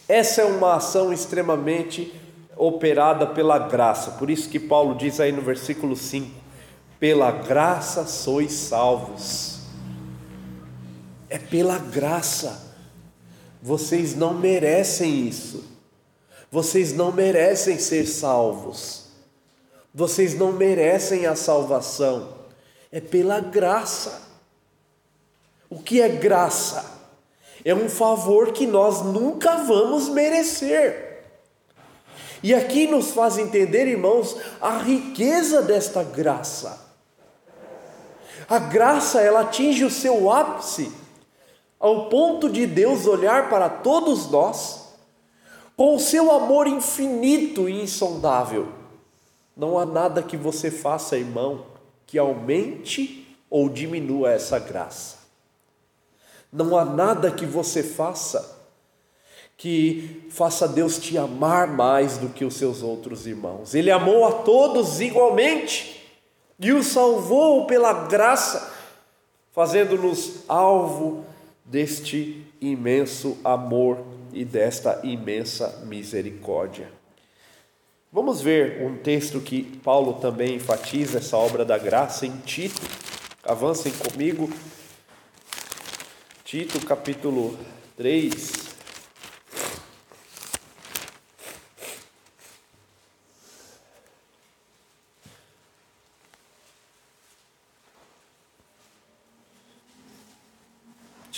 Essa 0.08 0.42
é 0.42 0.44
uma 0.44 0.74
ação 0.74 1.12
extremamente 1.12 2.12
operada 2.56 3.26
pela 3.26 3.58
graça, 3.58 4.12
por 4.12 4.30
isso 4.30 4.48
que 4.48 4.60
Paulo 4.60 4.94
diz 4.94 5.18
aí 5.18 5.32
no 5.32 5.42
versículo 5.42 5.96
5: 5.96 6.41
pela 7.02 7.32
graça 7.32 8.06
sois 8.06 8.52
salvos. 8.52 9.58
É 11.28 11.36
pela 11.36 11.76
graça. 11.76 12.76
Vocês 13.60 14.14
não 14.14 14.32
merecem 14.34 15.26
isso. 15.26 15.64
Vocês 16.48 16.92
não 16.92 17.10
merecem 17.10 17.76
ser 17.76 18.06
salvos. 18.06 19.06
Vocês 19.92 20.38
não 20.38 20.52
merecem 20.52 21.26
a 21.26 21.34
salvação. 21.34 22.34
É 22.92 23.00
pela 23.00 23.40
graça. 23.40 24.22
O 25.68 25.82
que 25.82 26.00
é 26.00 26.08
graça? 26.08 26.88
É 27.64 27.74
um 27.74 27.88
favor 27.88 28.52
que 28.52 28.64
nós 28.64 29.02
nunca 29.02 29.56
vamos 29.64 30.08
merecer. 30.08 31.24
E 32.44 32.54
aqui 32.54 32.86
nos 32.86 33.10
faz 33.10 33.38
entender, 33.38 33.88
irmãos, 33.88 34.36
a 34.60 34.78
riqueza 34.78 35.62
desta 35.62 36.04
graça. 36.04 36.91
A 38.48 38.58
graça 38.58 39.20
ela 39.20 39.40
atinge 39.40 39.84
o 39.84 39.90
seu 39.90 40.30
ápice 40.30 40.92
ao 41.78 42.08
ponto 42.08 42.48
de 42.48 42.66
Deus 42.66 43.06
olhar 43.06 43.48
para 43.48 43.68
todos 43.68 44.30
nós 44.30 44.94
com 45.76 45.96
o 45.96 46.00
seu 46.00 46.30
amor 46.30 46.66
infinito 46.66 47.68
e 47.68 47.82
insondável. 47.82 48.68
Não 49.56 49.78
há 49.78 49.84
nada 49.84 50.22
que 50.22 50.36
você 50.36 50.70
faça, 50.70 51.18
irmão, 51.18 51.66
que 52.06 52.18
aumente 52.18 53.36
ou 53.50 53.68
diminua 53.68 54.30
essa 54.30 54.58
graça. 54.58 55.18
Não 56.52 56.76
há 56.76 56.84
nada 56.84 57.30
que 57.30 57.44
você 57.44 57.82
faça 57.82 58.60
que 59.62 60.26
faça 60.28 60.66
Deus 60.66 60.98
te 60.98 61.16
amar 61.16 61.68
mais 61.68 62.18
do 62.18 62.30
que 62.30 62.44
os 62.44 62.54
seus 62.54 62.82
outros 62.82 63.28
irmãos. 63.28 63.76
Ele 63.76 63.92
amou 63.92 64.26
a 64.26 64.32
todos 64.32 65.00
igualmente 65.00 66.01
e 66.62 66.72
o 66.72 66.82
salvou 66.82 67.66
pela 67.66 67.92
graça, 68.06 68.72
fazendo-nos 69.50 70.44
alvo 70.48 71.24
deste 71.64 72.46
imenso 72.60 73.36
amor 73.42 73.98
e 74.32 74.44
desta 74.44 75.00
imensa 75.02 75.82
misericórdia. 75.84 76.88
Vamos 78.12 78.40
ver 78.40 78.82
um 78.86 78.96
texto 78.96 79.40
que 79.40 79.64
Paulo 79.82 80.14
também 80.14 80.54
enfatiza 80.54 81.18
essa 81.18 81.36
obra 81.36 81.64
da 81.64 81.76
graça 81.76 82.26
em 82.26 82.36
Tito. 82.38 82.80
Avancem 83.42 83.90
comigo. 83.90 84.48
Tito 86.44 86.78
capítulo 86.86 87.58
3. 87.96 88.61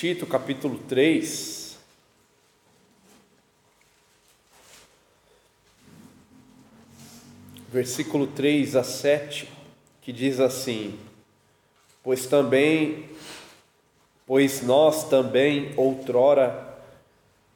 Tito, 0.05 0.27
capítulo 0.27 0.79
3. 0.87 1.79
Versículo 7.73 8.27
3 8.27 8.77
a 8.77 8.85
7, 8.85 9.51
que 10.03 10.13
diz 10.13 10.41
assim: 10.41 11.01
Pois 12.03 12.27
também, 12.27 13.09
pois 14.27 14.61
nós 14.61 15.09
também 15.09 15.73
outrora 15.75 16.77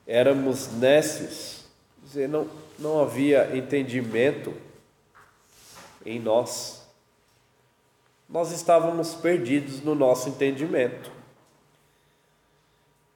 éramos 0.07 0.73
nécios, 0.73 1.67
dizer, 2.03 2.31
não, 2.31 2.49
não 2.79 3.03
havia 3.03 3.55
entendimento 3.55 4.55
em 6.03 6.19
nós. 6.19 6.83
Nós 8.27 8.53
estávamos 8.53 9.15
perdidos 9.15 9.83
no 9.83 9.95
nosso 9.95 10.31
entendimento. 10.31 11.18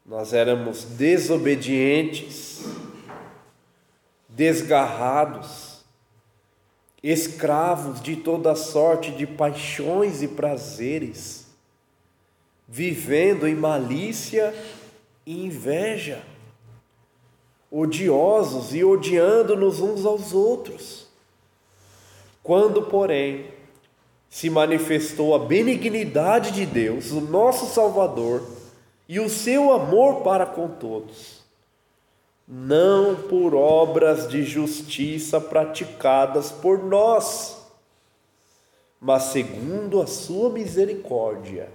Nós 0.05 0.33
éramos 0.33 0.83
desobedientes, 0.83 2.65
desgarrados, 4.29 5.85
escravos 7.03 8.01
de 8.03 8.17
toda 8.17 8.57
sorte 8.57 9.13
de 9.13 9.27
paixões 9.27 10.21
e 10.23 10.29
prazeres, 10.29 11.47
vivendo 12.67 13.47
em 13.47 13.55
malícia 13.55 14.53
e 15.25 15.45
inveja, 15.47 16.23
odiosos 17.71 18.75
e 18.75 18.85
odiando-nos 18.85 19.81
uns 19.81 20.05
aos 20.05 20.35
outros. 20.35 21.07
Quando, 22.43 22.83
porém, 22.83 23.47
se 24.29 24.51
manifestou 24.51 25.35
a 25.35 25.39
benignidade 25.39 26.51
de 26.51 26.67
Deus, 26.67 27.13
o 27.13 27.21
nosso 27.21 27.67
Salvador, 27.67 28.62
e 29.13 29.21
o 29.21 29.29
seu 29.29 29.71
amor 29.71 30.23
para 30.23 30.47
com 30.47 30.69
todos, 30.69 31.43
não 32.49 33.15
por 33.15 33.55
obras 33.55 34.27
de 34.27 34.43
justiça 34.43 35.39
praticadas 35.39 36.51
por 36.51 36.83
nós, 36.83 37.59
mas 38.99 39.25
segundo 39.25 40.01
a 40.01 40.07
sua 40.07 40.49
misericórdia. 40.49 41.69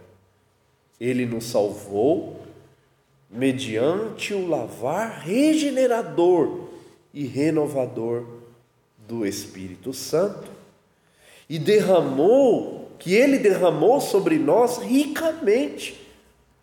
Ele 1.00 1.28
nos 1.28 1.44
salvou 1.44 2.42
mediante 3.30 4.34
o 4.34 4.48
lavar 4.48 5.20
regenerador 5.20 6.62
e 7.14 7.28
renovador 7.28 8.26
do 9.08 9.28
Espírito 9.28 9.94
Santo, 9.94 10.50
e 11.48 11.60
derramou, 11.60 12.90
que 12.98 13.14
ele 13.14 13.38
derramou 13.38 14.02
sobre 14.02 14.40
nós 14.40 14.80
ricamente 14.80 16.07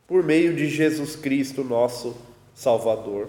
por 0.06 0.22
meio 0.22 0.54
de 0.54 0.68
Jesus 0.68 1.16
Cristo, 1.16 1.64
nosso 1.64 2.16
Salvador, 2.54 3.28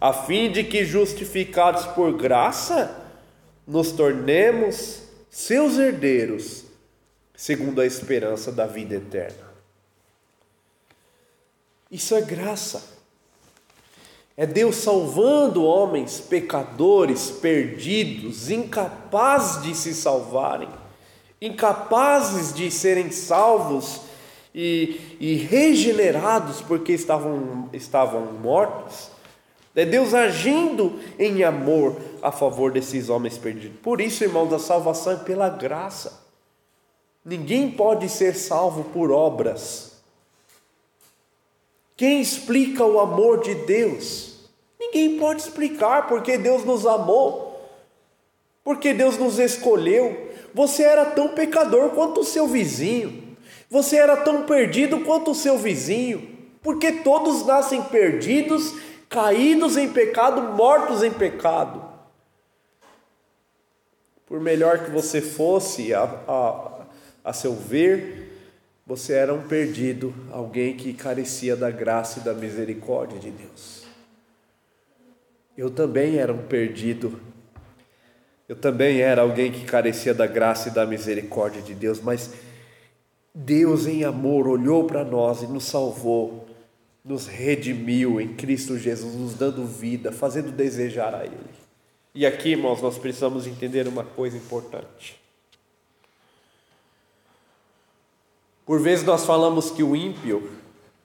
a 0.00 0.12
fim 0.12 0.50
de 0.50 0.64
que, 0.64 0.84
justificados 0.84 1.86
por 1.86 2.12
graça, 2.16 3.02
nos 3.66 3.92
tornemos 3.92 5.02
seus 5.30 5.78
herdeiros, 5.78 6.64
segundo 7.34 7.80
a 7.80 7.86
esperança 7.86 8.50
da 8.50 8.66
vida 8.66 8.94
eterna. 8.94 9.46
Isso 11.90 12.14
é 12.14 12.20
graça. 12.20 12.96
É 14.36 14.44
Deus 14.44 14.76
salvando 14.76 15.64
homens 15.64 16.20
pecadores, 16.20 17.30
perdidos, 17.30 18.50
incapazes 18.50 19.62
de 19.62 19.74
se 19.74 19.94
salvarem, 19.94 20.68
incapazes 21.40 22.52
de 22.52 22.70
serem 22.70 23.10
salvos 23.10 24.02
e, 24.56 25.18
e 25.20 25.34
regenerados 25.34 26.62
porque 26.62 26.92
estavam, 26.92 27.68
estavam 27.74 28.32
mortos. 28.32 29.10
É 29.74 29.84
Deus 29.84 30.14
agindo 30.14 30.98
em 31.18 31.44
amor 31.44 31.94
a 32.22 32.32
favor 32.32 32.72
desses 32.72 33.10
homens 33.10 33.36
perdidos. 33.36 33.78
Por 33.82 34.00
isso, 34.00 34.24
irmãos, 34.24 34.50
a 34.54 34.58
salvação 34.58 35.12
é 35.12 35.16
pela 35.16 35.50
graça. 35.50 36.24
Ninguém 37.22 37.70
pode 37.70 38.08
ser 38.08 38.34
salvo 38.34 38.84
por 38.84 39.10
obras. 39.10 40.00
Quem 41.94 42.22
explica 42.22 42.82
o 42.82 42.98
amor 42.98 43.42
de 43.42 43.54
Deus? 43.54 44.48
Ninguém 44.80 45.18
pode 45.18 45.42
explicar 45.42 46.08
porque 46.08 46.38
Deus 46.38 46.64
nos 46.64 46.86
amou, 46.86 47.60
porque 48.64 48.94
Deus 48.94 49.18
nos 49.18 49.38
escolheu. 49.38 50.30
Você 50.54 50.82
era 50.82 51.04
tão 51.04 51.28
pecador 51.28 51.90
quanto 51.90 52.20
o 52.20 52.24
seu 52.24 52.46
vizinho. 52.46 53.25
Você 53.68 53.96
era 53.96 54.16
tão 54.16 54.46
perdido 54.46 55.00
quanto 55.00 55.32
o 55.32 55.34
seu 55.34 55.58
vizinho, 55.58 56.36
porque 56.62 56.92
todos 56.92 57.44
nascem 57.44 57.82
perdidos, 57.82 58.74
caídos 59.08 59.76
em 59.76 59.92
pecado, 59.92 60.40
mortos 60.54 61.02
em 61.02 61.12
pecado. 61.12 61.84
Por 64.26 64.40
melhor 64.40 64.84
que 64.84 64.90
você 64.90 65.20
fosse, 65.20 65.94
a, 65.94 66.02
a, 66.02 66.86
a 67.24 67.32
seu 67.32 67.54
ver, 67.54 68.26
você 68.86 69.14
era 69.14 69.34
um 69.34 69.42
perdido, 69.42 70.14
alguém 70.30 70.76
que 70.76 70.92
carecia 70.92 71.56
da 71.56 71.70
graça 71.70 72.20
e 72.20 72.22
da 72.22 72.32
misericórdia 72.32 73.18
de 73.18 73.30
Deus. 73.30 73.84
Eu 75.56 75.70
também 75.70 76.18
era 76.18 76.32
um 76.32 76.46
perdido, 76.46 77.20
eu 78.48 78.54
também 78.54 79.00
era 79.00 79.22
alguém 79.22 79.50
que 79.50 79.64
carecia 79.64 80.14
da 80.14 80.26
graça 80.26 80.68
e 80.68 80.72
da 80.72 80.86
misericórdia 80.86 81.62
de 81.62 81.74
Deus, 81.74 82.00
mas 82.00 82.30
Deus, 83.38 83.86
em 83.86 84.02
amor, 84.02 84.48
olhou 84.48 84.84
para 84.84 85.04
nós 85.04 85.42
e 85.42 85.46
nos 85.46 85.64
salvou, 85.64 86.48
nos 87.04 87.26
redimiu 87.26 88.18
em 88.18 88.34
Cristo 88.34 88.78
Jesus, 88.78 89.14
nos 89.14 89.34
dando 89.34 89.66
vida, 89.66 90.10
fazendo 90.10 90.50
desejar 90.50 91.14
a 91.14 91.26
Ele. 91.26 91.36
E 92.14 92.24
aqui, 92.24 92.52
irmãos, 92.52 92.80
nós 92.80 92.96
precisamos 92.96 93.46
entender 93.46 93.86
uma 93.86 94.02
coisa 94.02 94.38
importante. 94.38 95.20
Por 98.64 98.80
vezes 98.80 99.04
nós 99.04 99.26
falamos 99.26 99.70
que 99.70 99.82
o 99.82 99.94
ímpio, 99.94 100.50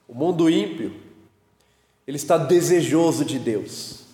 o 0.08 0.14
mundo 0.14 0.48
ímpio, 0.48 0.90
ele 2.06 2.16
está 2.16 2.38
desejoso 2.38 3.26
de 3.26 3.38
Deus. 3.38 4.06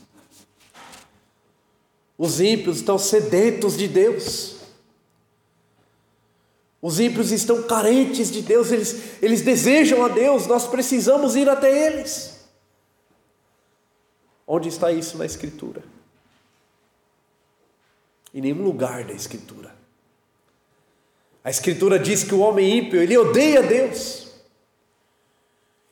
Os 2.19 2.41
ímpios 2.41 2.79
estão 2.79 2.99
sedentos 2.99 3.77
de 3.77 3.87
Deus. 3.87 4.58
Os 6.81 7.01
ímpios 7.01 7.33
estão 7.33 7.65
carentes 7.65 8.31
de 8.31 8.41
Deus, 8.41 8.71
eles, 8.71 9.23
eles 9.23 9.43
desejam 9.43 10.05
a 10.05 10.09
Deus, 10.09 10.47
nós 10.47 10.67
precisamos 10.69 11.35
ir 11.35 11.49
até 11.49 11.87
eles. 11.87 12.39
Onde 14.47 14.69
está 14.69 14.93
isso 14.93 15.19
na 15.19 15.27
Escritura? 15.27 15.83
Em 18.33 18.41
nenhum 18.41 18.63
lugar 18.63 19.05
da 19.05 19.13
Escritura. 19.13 19.75
A 21.43 21.51
Escritura 21.51 21.99
diz 21.99 22.23
que 22.23 22.35
o 22.35 22.41
homem 22.41 22.79
ímpio, 22.79 23.01
ele 23.01 23.17
odeia 23.17 23.63
Deus, 23.63 24.29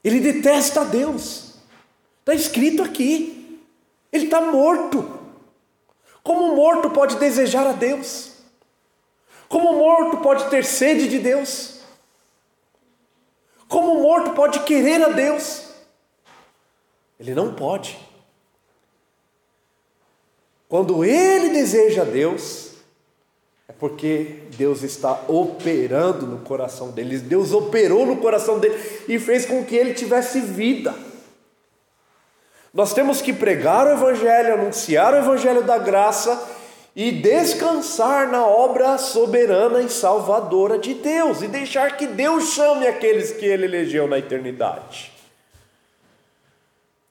ele 0.04 0.20
detesta 0.20 0.84
Deus, 0.84 1.54
está 2.20 2.32
escrito 2.32 2.82
aqui, 2.82 3.60
ele 4.12 4.26
está 4.26 4.40
morto. 4.40 5.18
Como 6.22 6.52
um 6.52 6.56
morto 6.56 6.90
pode 6.90 7.16
desejar 7.16 7.66
a 7.66 7.72
Deus? 7.72 8.35
Como 9.48 9.72
um 9.72 9.78
morto 9.78 10.18
pode 10.18 10.48
ter 10.50 10.64
sede 10.64 11.08
de 11.08 11.18
Deus? 11.18 11.80
Como 13.68 13.98
um 13.98 14.02
morto 14.02 14.32
pode 14.32 14.60
querer 14.60 15.02
a 15.02 15.08
Deus? 15.08 15.64
Ele 17.18 17.34
não 17.34 17.54
pode. 17.54 17.98
Quando 20.68 21.04
ele 21.04 21.50
deseja 21.50 22.02
a 22.02 22.04
Deus, 22.04 22.72
é 23.68 23.72
porque 23.72 24.42
Deus 24.56 24.82
está 24.82 25.24
operando 25.28 26.26
no 26.26 26.38
coração 26.38 26.90
dele. 26.90 27.18
Deus 27.18 27.52
operou 27.52 28.04
no 28.04 28.16
coração 28.16 28.58
dele 28.58 28.76
e 29.08 29.18
fez 29.18 29.46
com 29.46 29.64
que 29.64 29.76
ele 29.76 29.94
tivesse 29.94 30.40
vida. 30.40 30.94
Nós 32.74 32.92
temos 32.92 33.22
que 33.22 33.32
pregar 33.32 33.86
o 33.86 33.92
Evangelho, 33.92 34.54
anunciar 34.54 35.14
o 35.14 35.18
Evangelho 35.18 35.62
da 35.62 35.78
graça 35.78 36.55
e 36.96 37.12
descansar 37.12 38.26
na 38.30 38.46
obra 38.46 38.96
soberana 38.96 39.82
e 39.82 39.90
salvadora 39.90 40.78
de 40.78 40.94
Deus 40.94 41.42
e 41.42 41.46
deixar 41.46 41.94
que 41.94 42.06
Deus 42.06 42.54
chame 42.54 42.86
aqueles 42.86 43.32
que 43.32 43.44
ele 43.44 43.66
elegeu 43.66 44.08
na 44.08 44.18
eternidade. 44.18 45.12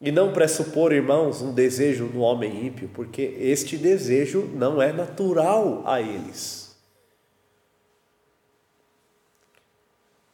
E 0.02 0.12
não 0.12 0.34
pressupor, 0.34 0.91
irmãos, 0.91 1.43
um 1.43 1.54
desejo 1.54 2.06
no 2.06 2.21
homem 2.21 2.65
ímpio, 2.65 2.89
porque 2.95 3.38
este 3.39 3.78
desejo 3.78 4.50
não 4.56 4.82
é 4.82 4.91
natural 4.91 5.84
a 5.86 6.02
eles. 6.02 6.76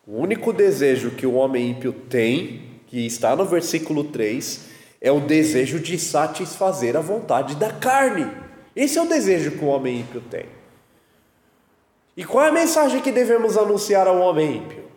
O 0.08 0.18
único 0.18 0.54
desejo 0.54 1.12
que 1.12 1.28
o 1.28 1.34
homem 1.34 1.72
ímpio 1.72 1.92
tem, 1.92 2.80
que 2.88 3.06
está 3.06 3.36
no 3.36 3.44
versículo 3.44 4.06
3, 4.06 4.62
é 5.02 5.12
o 5.12 5.20
desejo 5.20 5.78
de 5.78 6.00
satisfazer 6.00 6.96
a 6.96 7.02
vontade 7.02 7.56
da 7.56 7.72
carne. 7.74 8.51
Esse 8.76 8.98
é 8.98 9.02
o 9.02 9.08
desejo 9.08 9.52
que 9.52 9.64
o 9.64 9.68
homem 9.68 10.00
ímpio 10.00 10.22
tem. 10.22 10.46
E 12.16 12.24
qual 12.24 12.46
é 12.46 12.50
a 12.50 12.54
mensagem 12.54 13.02
que 13.02 13.12
devemos 13.12 13.58
anunciar 13.58 14.08
ao 14.08 14.20
homem 14.20 14.58
ímpio? 14.58 14.92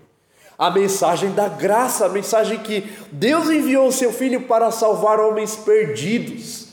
a 0.59 0.71
mensagem 0.71 1.33
da 1.33 1.49
graça, 1.49 2.07
a 2.07 2.09
mensagem 2.09 2.59
que 2.61 2.93
Deus 3.11 3.49
enviou 3.51 3.89
o 3.89 3.93
seu 3.93 4.13
Filho 4.13 4.43
para 4.43 4.71
salvar 4.71 5.21
homens 5.21 5.57
perdidos. 5.57 6.69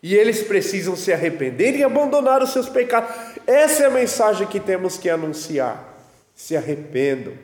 E 0.00 0.14
eles 0.14 0.42
precisam 0.42 0.94
se 0.94 1.12
arrepender 1.12 1.76
e 1.76 1.82
abandonar 1.82 2.42
os 2.42 2.52
seus 2.52 2.68
pecados. 2.68 3.10
Essa 3.46 3.84
é 3.84 3.86
a 3.86 3.90
mensagem 3.90 4.46
que 4.46 4.60
temos 4.60 4.96
que 4.96 5.10
anunciar. 5.10 5.96
Se 6.34 6.56
arrependam 6.56 7.34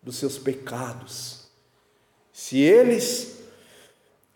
dos 0.00 0.16
seus 0.16 0.38
pecados. 0.38 1.48
Se 2.32 2.60
eles 2.60 3.40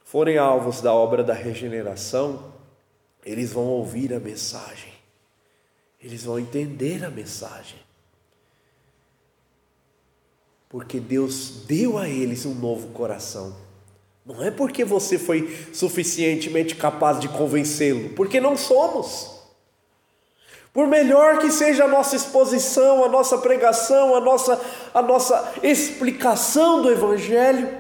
forem 0.05 0.39
alvos 0.39 0.81
da 0.81 0.93
obra 0.93 1.23
da 1.23 1.35
regeneração, 1.35 2.53
eles 3.27 3.53
vão 3.53 3.65
ouvir 3.65 4.15
a 4.15 4.21
mensagem, 4.21 4.95
eles 6.01 6.25
vão 6.25 6.39
entender 6.39 7.05
a 7.05 7.11
mensagem 7.11 7.87
porque 10.69 11.01
Deus 11.01 11.63
deu 11.67 11.97
a 11.97 12.09
eles 12.09 12.45
um 12.45 12.55
novo 12.55 12.89
coração. 12.89 13.57
Não 14.25 14.43
é 14.43 14.51
porque 14.51 14.85
você 14.85 15.19
foi 15.19 15.57
suficientemente 15.73 16.75
capaz 16.75 17.21
de 17.21 17.29
convencê-lo, 17.29 18.11
porque 18.11 18.41
não 18.41 18.57
somos. 18.59 19.37
Por 20.75 20.87
melhor 20.87 21.39
que 21.39 21.51
seja 21.51 21.85
a 21.85 21.89
nossa 21.89 22.17
exposição, 22.17 23.03
a 23.05 23.09
nossa 23.09 23.39
pregação, 23.39 24.15
a 24.15 24.21
nossa, 24.21 24.61
a 24.93 25.01
nossa 25.01 25.55
explicação 25.63 26.83
do 26.83 26.91
Evangelho, 26.91 27.71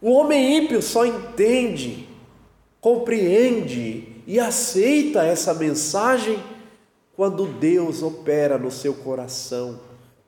o 0.00 0.12
homem 0.12 0.56
ímpio 0.56 0.80
só 0.80 1.04
entende, 1.04 2.08
compreende 2.80 4.15
e 4.26 4.40
aceita 4.40 5.24
essa 5.24 5.54
mensagem 5.54 6.42
quando 7.14 7.46
Deus 7.46 8.02
opera 8.02 8.58
no 8.58 8.70
seu 8.70 8.94
coração 8.94 9.80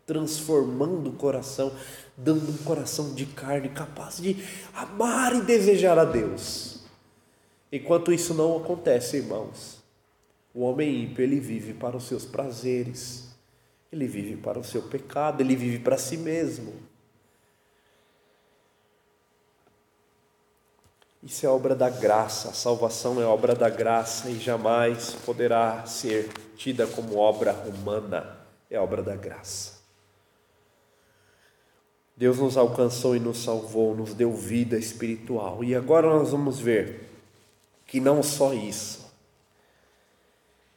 transformando 0.09 1.11
o 1.11 1.13
coração, 1.13 1.71
dando 2.17 2.51
um 2.51 2.57
coração 2.65 3.13
de 3.15 3.27
carne 3.27 3.69
capaz 3.69 4.17
de 4.17 4.43
amar 4.73 5.37
e 5.37 5.43
desejar 5.43 5.99
a 5.99 6.05
Deus. 6.07 6.81
Enquanto 7.71 8.11
isso 8.11 8.33
não 8.33 8.57
acontece, 8.57 9.19
irmãos, 9.19 9.85
o 10.55 10.63
homem 10.63 11.05
ímpio 11.05 11.23
ele 11.23 11.39
vive 11.39 11.75
para 11.75 11.95
os 11.95 12.05
seus 12.05 12.25
prazeres, 12.25 13.29
ele 13.93 14.07
vive 14.07 14.39
para 14.39 14.59
o 14.59 14.65
seu 14.65 14.81
pecado, 14.81 15.43
ele 15.43 15.55
vive 15.55 15.79
para 15.79 15.99
si 15.99 16.17
mesmo. 16.17 16.73
Isso 21.29 21.45
é 21.45 21.49
obra 21.51 21.75
da 21.75 21.91
graça, 21.91 22.49
a 22.49 22.53
salvação 22.55 23.21
é 23.21 23.27
obra 23.27 23.55
da 23.55 23.69
graça 23.69 24.31
e 24.31 24.41
jamais 24.41 25.15
poderá 25.27 25.85
ser 25.85 26.31
tida 26.57 26.87
como 26.87 27.19
obra 27.19 27.53
humana, 27.53 28.39
é 28.71 28.81
obra 28.81 29.03
da 29.03 29.15
graça. 29.15 29.75
Deus 32.17 32.39
nos 32.39 32.57
alcançou 32.57 33.15
e 33.15 33.21
nos 33.21 33.45
salvou, 33.45 33.95
nos 33.95 34.15
deu 34.15 34.33
vida 34.33 34.79
espiritual. 34.79 35.63
E 35.63 35.75
agora 35.75 36.09
nós 36.09 36.31
vamos 36.31 36.59
ver 36.59 37.11
que 37.87 38.01
não 38.01 38.23
só 38.23 38.55
isso, 38.55 39.13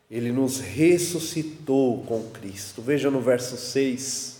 Ele 0.09 0.33
nos 0.33 0.59
ressuscitou 0.59 2.03
com 2.03 2.29
Cristo. 2.29 2.81
Veja 2.81 3.09
no 3.09 3.21
verso 3.21 3.55
6. 3.55 4.30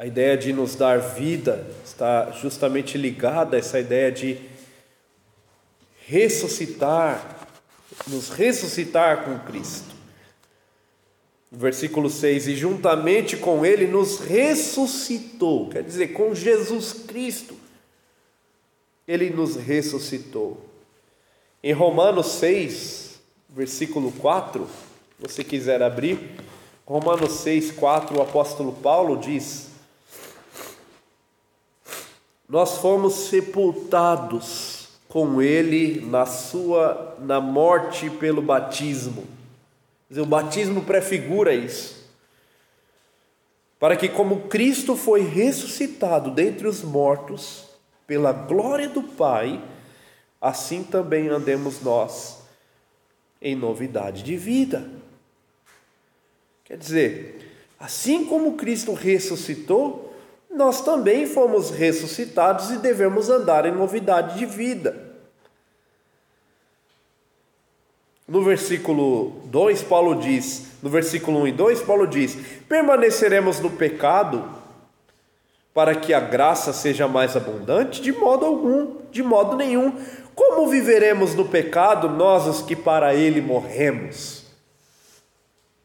A 0.00 0.06
ideia 0.06 0.34
de 0.34 0.50
nos 0.50 0.74
dar 0.76 0.98
vida 0.98 1.66
está 1.84 2.30
justamente 2.30 2.96
ligada 2.96 3.54
a 3.54 3.58
essa 3.58 3.78
ideia 3.78 4.10
de 4.10 4.40
ressuscitar, 6.06 7.46
nos 8.06 8.30
ressuscitar 8.30 9.26
com 9.26 9.38
Cristo. 9.40 9.94
Versículo 11.52 12.08
6: 12.08 12.48
E 12.48 12.56
juntamente 12.56 13.36
com 13.36 13.62
Ele 13.62 13.86
nos 13.86 14.20
ressuscitou, 14.20 15.68
quer 15.68 15.82
dizer, 15.82 16.14
com 16.14 16.34
Jesus 16.34 16.94
Cristo, 17.06 17.54
Ele 19.06 19.28
nos 19.28 19.54
ressuscitou. 19.56 20.64
Em 21.62 21.74
Romanos 21.74 22.28
6, 22.38 23.20
versículo 23.50 24.10
4, 24.12 24.64
se 24.64 25.28
você 25.28 25.44
quiser 25.44 25.82
abrir, 25.82 26.40
Romanos 26.86 27.32
6, 27.32 27.72
4, 27.72 28.16
o 28.16 28.22
apóstolo 28.22 28.72
Paulo 28.72 29.18
diz: 29.18 29.68
Nós 32.50 32.76
fomos 32.76 33.14
sepultados 33.14 34.88
com 35.08 35.40
Ele 35.40 36.04
na 36.04 36.26
sua 36.26 37.16
na 37.18 37.40
morte 37.40 38.10
pelo 38.10 38.42
batismo 38.42 39.26
Dizer, 40.10 40.22
o 40.22 40.26
batismo 40.26 40.82
prefigura 40.82 41.54
isso. 41.54 42.10
Para 43.78 43.96
que, 43.96 44.08
como 44.08 44.48
Cristo 44.48 44.96
foi 44.96 45.22
ressuscitado 45.22 46.32
dentre 46.32 46.66
os 46.66 46.82
mortos, 46.82 47.64
pela 48.08 48.32
glória 48.32 48.88
do 48.88 49.04
Pai, 49.04 49.62
assim 50.40 50.82
também 50.82 51.28
andemos 51.28 51.80
nós, 51.80 52.42
em 53.40 53.54
novidade 53.54 54.24
de 54.24 54.36
vida. 54.36 54.90
Quer 56.64 56.76
dizer, 56.76 57.52
assim 57.78 58.26
como 58.26 58.56
Cristo 58.56 58.92
ressuscitou, 58.92 60.09
nós 60.50 60.80
também 60.80 61.26
fomos 61.26 61.70
ressuscitados 61.70 62.70
e 62.70 62.78
devemos 62.78 63.30
andar 63.30 63.66
em 63.66 63.72
novidade 63.72 64.38
de 64.38 64.46
vida. 64.46 65.10
No 68.26 68.42
versículo 68.42 69.42
2, 69.46 69.82
Paulo 69.82 70.16
diz, 70.16 70.72
no 70.82 70.90
versículo 70.90 71.40
1 71.40 71.48
e 71.48 71.52
2, 71.52 71.82
Paulo 71.82 72.06
diz: 72.06 72.36
Permaneceremos 72.68 73.58
no 73.60 73.70
pecado 73.70 74.44
para 75.74 75.94
que 75.94 76.12
a 76.12 76.20
graça 76.20 76.72
seja 76.72 77.08
mais 77.08 77.36
abundante? 77.36 78.00
De 78.00 78.12
modo 78.12 78.46
algum, 78.46 78.96
de 79.10 79.22
modo 79.22 79.56
nenhum. 79.56 79.92
Como 80.34 80.68
viveremos 80.68 81.34
no 81.34 81.44
pecado, 81.44 82.08
nós 82.08 82.46
os 82.46 82.62
que 82.62 82.76
para 82.76 83.14
ele 83.14 83.40
morremos? 83.40 84.44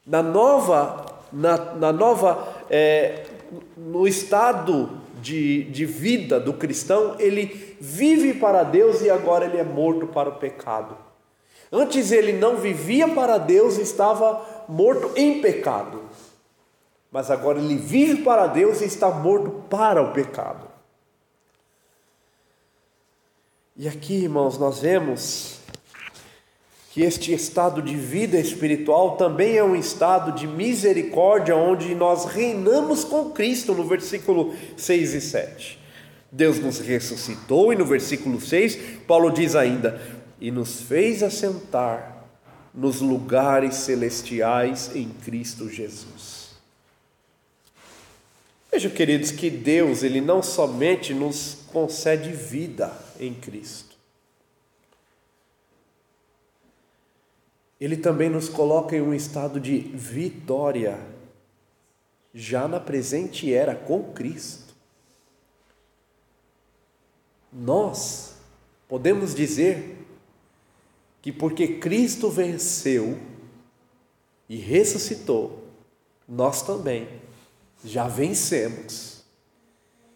Na 0.06 0.22
nova, 0.22 1.06
na, 1.32 1.58
na 1.76 1.92
nova, 1.92 2.48
é, 2.70 3.26
no 3.76 4.08
estado 4.08 5.02
de, 5.22 5.64
de 5.66 5.86
vida 5.86 6.40
do 6.40 6.54
cristão, 6.54 7.16
ele 7.20 7.78
vive 7.80 8.34
para 8.34 8.64
Deus 8.64 9.02
e 9.02 9.10
agora 9.10 9.46
ele 9.46 9.58
é 9.58 9.64
morto 9.64 10.08
para 10.08 10.30
o 10.30 10.36
pecado. 10.36 10.98
Antes 11.72 12.12
ele 12.12 12.34
não 12.34 12.58
vivia 12.58 13.08
para 13.08 13.38
Deus, 13.38 13.78
estava 13.78 14.66
morto 14.68 15.12
em 15.16 15.42
pecado. 15.42 16.02
Mas 17.12 17.32
agora 17.32 17.60
ele 17.60 17.76
vive 17.76 18.24
para 18.24 18.48
Deus 18.48 18.82
e 18.82 18.86
está 18.86 19.10
morto 19.10 19.64
para 19.70 20.02
o 20.02 20.12
pecado. 20.12 20.68
E 23.76 23.88
aqui, 23.88 24.24
irmãos, 24.24 24.58
nós 24.58 24.80
vemos 24.80 25.60
que 26.96 27.02
este 27.02 27.34
estado 27.34 27.82
de 27.82 27.94
vida 27.94 28.40
espiritual 28.40 29.18
também 29.18 29.58
é 29.58 29.64
um 29.66 29.76
estado 29.76 30.32
de 30.32 30.48
misericórdia, 30.48 31.54
onde 31.54 31.94
nós 31.94 32.24
reinamos 32.24 33.04
com 33.04 33.32
Cristo, 33.32 33.74
no 33.74 33.84
versículo 33.84 34.56
6 34.78 35.14
e 35.14 35.20
7. 35.20 35.80
Deus 36.32 36.58
nos 36.58 36.80
ressuscitou, 36.80 37.74
e 37.74 37.76
no 37.76 37.86
versículo 37.86 38.40
6, 38.40 38.78
Paulo 39.06 39.30
diz 39.30 39.58
ainda: 39.58 40.02
e 40.40 40.50
nos 40.50 40.80
fez 40.84 41.22
assentar 41.22 42.26
nos 42.74 43.02
lugares 43.02 43.76
celestiais 43.76 44.96
em 44.96 45.10
Cristo 45.10 45.70
Jesus. 45.70 46.52
Veja, 48.72 48.90
queridos, 48.90 49.32
que 49.32 49.50
Deus, 49.50 50.02
ele 50.02 50.22
não 50.22 50.42
somente 50.42 51.14
nos 51.14 51.58
concede 51.74 52.32
vida 52.32 52.90
em 53.20 53.34
Cristo. 53.34 53.85
Ele 57.86 57.98
também 57.98 58.32
nos 58.32 58.50
coloca 58.50 58.96
em 58.96 59.02
um 59.02 59.14
estado 59.14 59.60
de 59.60 59.78
vitória, 59.78 61.00
já 62.34 62.68
na 62.68 62.80
presente 62.80 63.54
era 63.54 63.76
com 63.76 64.12
Cristo. 64.12 64.74
Nós 67.54 68.38
podemos 68.88 69.36
dizer 69.36 70.04
que 71.22 71.32
porque 71.32 71.78
Cristo 71.78 72.28
venceu 72.28 73.20
e 74.50 74.56
ressuscitou, 74.56 75.68
nós 76.28 76.64
também 76.64 77.08
já 77.84 78.08
vencemos. 78.08 79.24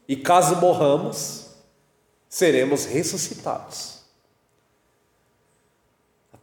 E 0.08 0.15
caso 0.15 0.55
morramos, 0.55 1.51
seremos 2.27 2.86
ressuscitados. 2.86 3.98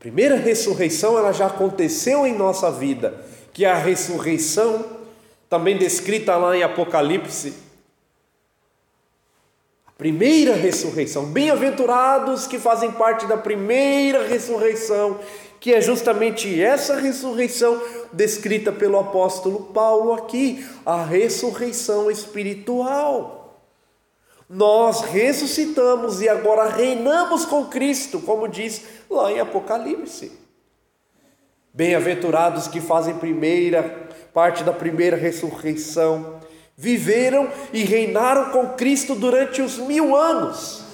A 0.06 0.08
primeira 0.08 0.36
ressurreição 0.36 1.18
ela 1.18 1.32
já 1.32 1.46
aconteceu 1.46 2.24
em 2.24 2.32
nossa 2.32 2.70
vida, 2.70 3.12
que 3.52 3.64
é 3.64 3.72
a 3.72 3.76
ressurreição 3.76 4.84
também 5.50 5.76
descrita 5.76 6.36
lá 6.36 6.56
em 6.56 6.62
Apocalipse 6.62 7.52
Primeira 9.98 10.54
ressurreição. 10.54 11.24
Bem-aventurados 11.24 12.46
que 12.46 12.56
fazem 12.56 12.92
parte 12.92 13.26
da 13.26 13.36
primeira 13.36 14.24
ressurreição, 14.28 15.18
que 15.58 15.74
é 15.74 15.80
justamente 15.80 16.62
essa 16.62 16.94
ressurreição 17.00 17.82
descrita 18.12 18.70
pelo 18.70 19.00
apóstolo 19.00 19.72
Paulo 19.74 20.12
aqui, 20.12 20.64
a 20.84 21.02
ressurreição 21.02 22.08
espiritual. 22.08 23.35
Nós 24.48 25.00
ressuscitamos 25.00 26.20
e 26.20 26.28
agora 26.28 26.70
reinamos 26.70 27.44
com 27.44 27.64
Cristo, 27.66 28.20
como 28.20 28.46
diz 28.46 28.82
lá 29.10 29.32
em 29.32 29.40
Apocalipse. 29.40 30.32
Bem-aventurados 31.74 32.68
que 32.68 32.80
fazem 32.80 33.18
primeira 33.18 34.08
parte 34.32 34.62
da 34.62 34.72
primeira 34.72 35.16
ressurreição 35.16 36.40
viveram 36.76 37.50
e 37.72 37.82
reinaram 37.84 38.50
com 38.50 38.74
Cristo 38.74 39.14
durante 39.14 39.62
os 39.62 39.78
mil 39.78 40.14
anos. 40.14 40.84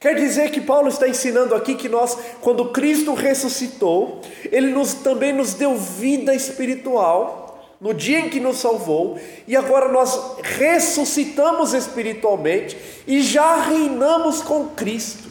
Quer 0.00 0.16
dizer 0.16 0.50
que 0.50 0.60
Paulo 0.60 0.88
está 0.88 1.08
ensinando 1.08 1.54
aqui 1.54 1.74
que 1.74 1.88
nós, 1.88 2.16
quando 2.40 2.70
Cristo 2.72 3.14
ressuscitou, 3.14 4.20
Ele 4.50 4.70
nos, 4.70 4.94
também 4.94 5.32
nos 5.32 5.54
deu 5.54 5.76
vida 5.76 6.34
espiritual, 6.34 7.43
no 7.84 7.92
dia 7.92 8.18
em 8.18 8.30
que 8.30 8.40
nos 8.40 8.56
salvou, 8.56 9.20
e 9.46 9.54
agora 9.54 9.92
nós 9.92 10.38
ressuscitamos 10.42 11.74
espiritualmente 11.74 12.76
e 13.06 13.22
já 13.22 13.60
reinamos 13.60 14.40
com 14.40 14.70
Cristo. 14.70 15.30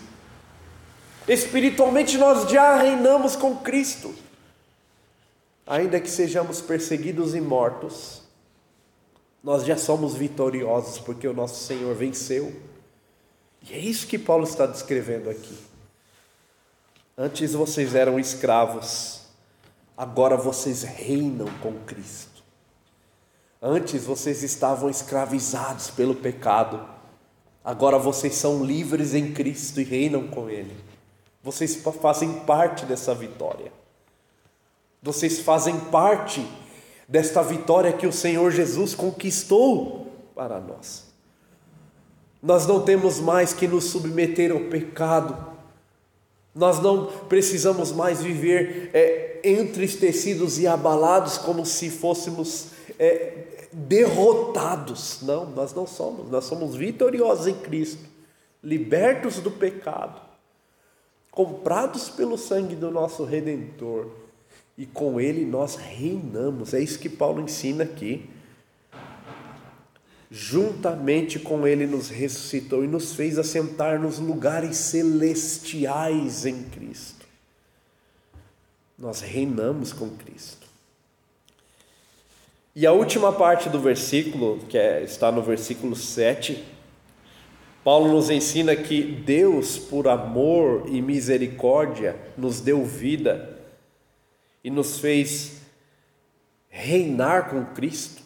Espiritualmente 1.28 2.18
nós 2.18 2.50
já 2.50 2.78
reinamos 2.78 3.36
com 3.36 3.56
Cristo 3.58 4.14
ainda 5.66 6.00
que 6.00 6.10
sejamos 6.10 6.62
perseguidos 6.62 7.34
e 7.34 7.42
mortos, 7.42 8.22
nós 9.44 9.66
já 9.66 9.78
somos 9.78 10.16
vitoriosos 10.16 11.00
porque 11.00 11.28
o 11.28 11.34
nosso 11.34 11.64
Senhor 11.66 11.94
venceu. 11.96 12.54
E 13.62 13.74
é 13.74 13.78
isso 13.78 14.08
que 14.08 14.18
Paulo 14.18 14.44
está 14.44 14.66
descrevendo 14.66 15.30
aqui. 15.30 15.58
Antes 17.18 17.54
vocês 17.54 17.94
eram 17.96 18.20
escravos, 18.20 19.22
agora 19.98 20.36
vocês 20.36 20.84
reinam 20.84 21.48
com 21.62 21.74
Cristo. 21.86 22.33
Antes 23.66 24.04
vocês 24.04 24.44
estavam 24.44 24.90
escravizados 24.90 25.90
pelo 25.90 26.14
pecado, 26.14 26.86
agora 27.64 27.98
vocês 27.98 28.36
são 28.36 28.62
livres 28.62 29.14
em 29.14 29.32
Cristo 29.32 29.80
e 29.80 29.86
reinam 29.86 30.28
com 30.28 30.50
Ele. 30.50 30.76
Vocês 31.42 31.82
fazem 32.02 32.42
parte 32.42 32.86
dessa 32.86 33.16
vitória. 33.16 33.72
Vocês 35.02 35.40
fazem 35.40 35.80
parte 35.80 36.46
desta 37.08 37.42
vitória 37.42 37.94
que 37.94 38.06
o 38.06 38.12
Senhor 38.12 38.52
Jesus 38.52 38.94
conquistou 38.94 40.12
para 40.36 40.60
nós. 40.60 41.06
Nós 42.42 42.68
não 42.68 42.82
temos 42.84 43.18
mais 43.18 43.54
que 43.54 43.66
nos 43.66 43.86
submeter 43.86 44.52
ao 44.52 44.60
pecado, 44.60 45.54
nós 46.54 46.82
não 46.82 47.06
precisamos 47.30 47.94
mais 47.94 48.22
viver 48.22 48.92
é, 48.94 49.40
entristecidos 49.42 50.60
e 50.60 50.68
abalados 50.68 51.38
como 51.38 51.66
se 51.66 51.90
fôssemos 51.90 52.73
é, 53.00 53.68
derrotados. 53.72 55.20
Não, 55.22 55.50
nós 55.50 55.74
não 55.74 55.88
somos, 55.88 56.30
nós 56.30 56.46
somos 56.46 56.76
vitoriosos 56.76 57.48
em 57.48 57.56
Cristo, 57.56 58.04
libertos 58.64 59.40
do 59.40 59.52
pecado, 59.52 60.22
comprados 61.32 62.10
pelo 62.10 62.38
sangue 62.38 62.76
do 62.76 62.92
nosso 62.92 63.24
Redentor 63.24 64.24
e 64.78 64.86
com 64.86 65.20
ele 65.20 65.46
nós 65.46 65.76
reinamos. 65.76 66.74
É 66.74 66.80
isso 66.80 67.00
que 67.00 67.10
Paulo 67.10 67.42
ensina 67.42 67.84
aqui. 67.84 68.30
Juntamente 70.32 71.38
com 71.38 71.68
ele 71.68 71.86
nos 71.86 72.10
ressuscitou 72.10 72.84
e 72.84 72.88
nos 72.88 73.14
fez 73.14 73.38
assentar 73.38 74.02
nos 74.02 74.18
lugares 74.18 74.78
celestiais 74.78 76.46
em 76.46 76.64
Cristo. 76.64 77.24
Nós 78.98 79.22
reinamos 79.22 79.94
com 79.94 80.10
Cristo. 80.10 80.63
E 82.76 82.88
a 82.88 82.92
última 82.92 83.32
parte 83.32 83.70
do 83.70 83.80
versículo, 83.80 84.60
que 84.68 84.78
é, 84.78 85.04
está 85.04 85.32
no 85.32 85.44
versículo 85.44 85.96
7, 85.96 86.64
Paulo 87.84 88.12
nos 88.12 88.32
ensina 88.32 88.76
que 88.76 89.04
Deus, 89.04 89.78
por 89.78 90.08
amor 90.08 90.86
e 90.88 91.00
misericórdia, 91.00 92.18
nos 92.36 92.62
deu 92.62 92.84
vida 92.84 93.60
e 94.64 94.72
nos 94.72 94.98
fez 94.98 95.62
reinar 96.68 97.52
com 97.52 97.64
Cristo. 97.76 98.24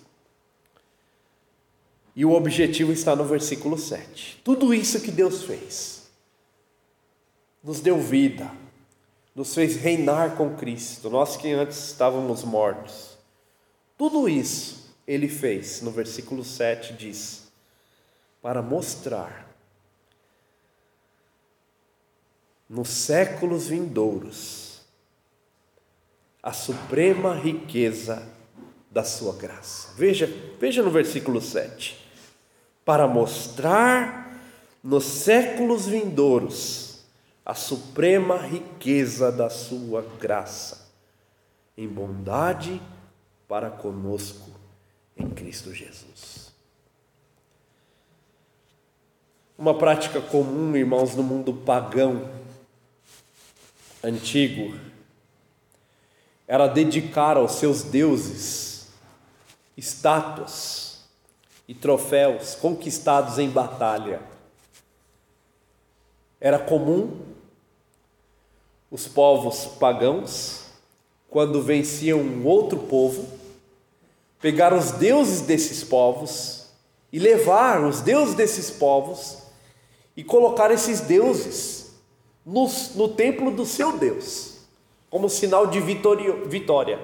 E 2.16 2.24
o 2.24 2.32
objetivo 2.32 2.94
está 2.94 3.18
no 3.18 3.26
versículo 3.26 3.78
7. 3.78 4.40
Tudo 4.46 4.74
isso 4.74 5.02
que 5.02 5.12
Deus 5.12 5.44
fez, 5.44 6.10
nos 7.62 7.82
deu 7.82 8.00
vida, 8.00 8.50
nos 9.36 9.54
fez 9.54 9.76
reinar 9.76 10.36
com 10.38 10.56
Cristo, 10.56 11.10
nós 11.10 11.36
que 11.36 11.52
antes 11.52 11.90
estávamos 11.90 12.46
mortos. 12.46 13.17
Tudo 13.98 14.30
isso 14.30 14.96
ele 15.08 15.28
fez, 15.28 15.82
no 15.82 15.90
versículo 15.90 16.44
7 16.44 16.94
diz, 16.94 17.48
para 18.42 18.62
mostrar 18.62 19.48
nos 22.70 22.90
séculos 22.90 23.68
vindouros 23.68 24.82
a 26.44 26.54
suprema 26.54 27.34
riqueza 27.34 28.28
da 28.92 29.04
sua 29.04 29.34
graça. 29.34 29.94
Veja, 29.96 30.28
veja 30.60 30.84
no 30.84 30.92
versículo 30.92 31.42
7. 31.42 31.98
Para 32.86 33.08
mostrar 33.08 34.38
nos 34.84 35.06
séculos 35.06 35.88
vindouros 35.88 37.04
a 37.46 37.54
suprema 37.54 38.38
riqueza 38.38 39.32
da 39.32 39.50
sua 39.50 40.02
graça, 40.20 40.92
em 41.78 41.88
bondade 41.88 42.82
para 43.48 43.70
conosco 43.70 44.52
em 45.16 45.30
Cristo 45.30 45.74
Jesus. 45.74 46.52
Uma 49.58 49.78
prática 49.78 50.22
comum, 50.22 50.76
irmãos, 50.76 51.16
no 51.16 51.24
mundo 51.24 51.54
pagão 51.54 52.30
antigo 54.04 54.78
era 56.48 56.68
dedicar 56.68 57.38
aos 57.38 57.54
seus 57.54 57.84
deuses 57.84 58.88
estátuas 59.76 61.02
e 61.68 61.74
troféus 61.74 62.56
conquistados 62.56 63.38
em 63.38 63.50
batalha. 63.50 64.22
Era 66.40 66.58
comum 66.58 67.20
os 68.90 69.08
povos 69.08 69.66
pagãos, 69.78 70.67
quando 71.30 71.62
venciam 71.62 72.20
um 72.20 72.46
outro 72.46 72.80
povo, 72.80 73.28
pegar 74.40 74.74
os 74.74 74.92
deuses 74.92 75.42
desses 75.42 75.84
povos 75.84 76.68
e 77.12 77.20
levar 77.20 77.84
os 77.84 78.02
deuses 78.02 78.36
desses 78.36 78.70
povos 78.70 79.40
e 80.16 80.24
colocar 80.24 80.72
esses 80.72 81.02
deuses 81.02 81.92
no, 82.46 82.68
no 82.96 83.10
templo 83.10 83.52
do 83.52 83.66
seu 83.66 83.98
Deus, 83.98 84.60
como 85.10 85.30
sinal 85.30 85.68
de 85.68 85.80
vitória. 85.82 87.00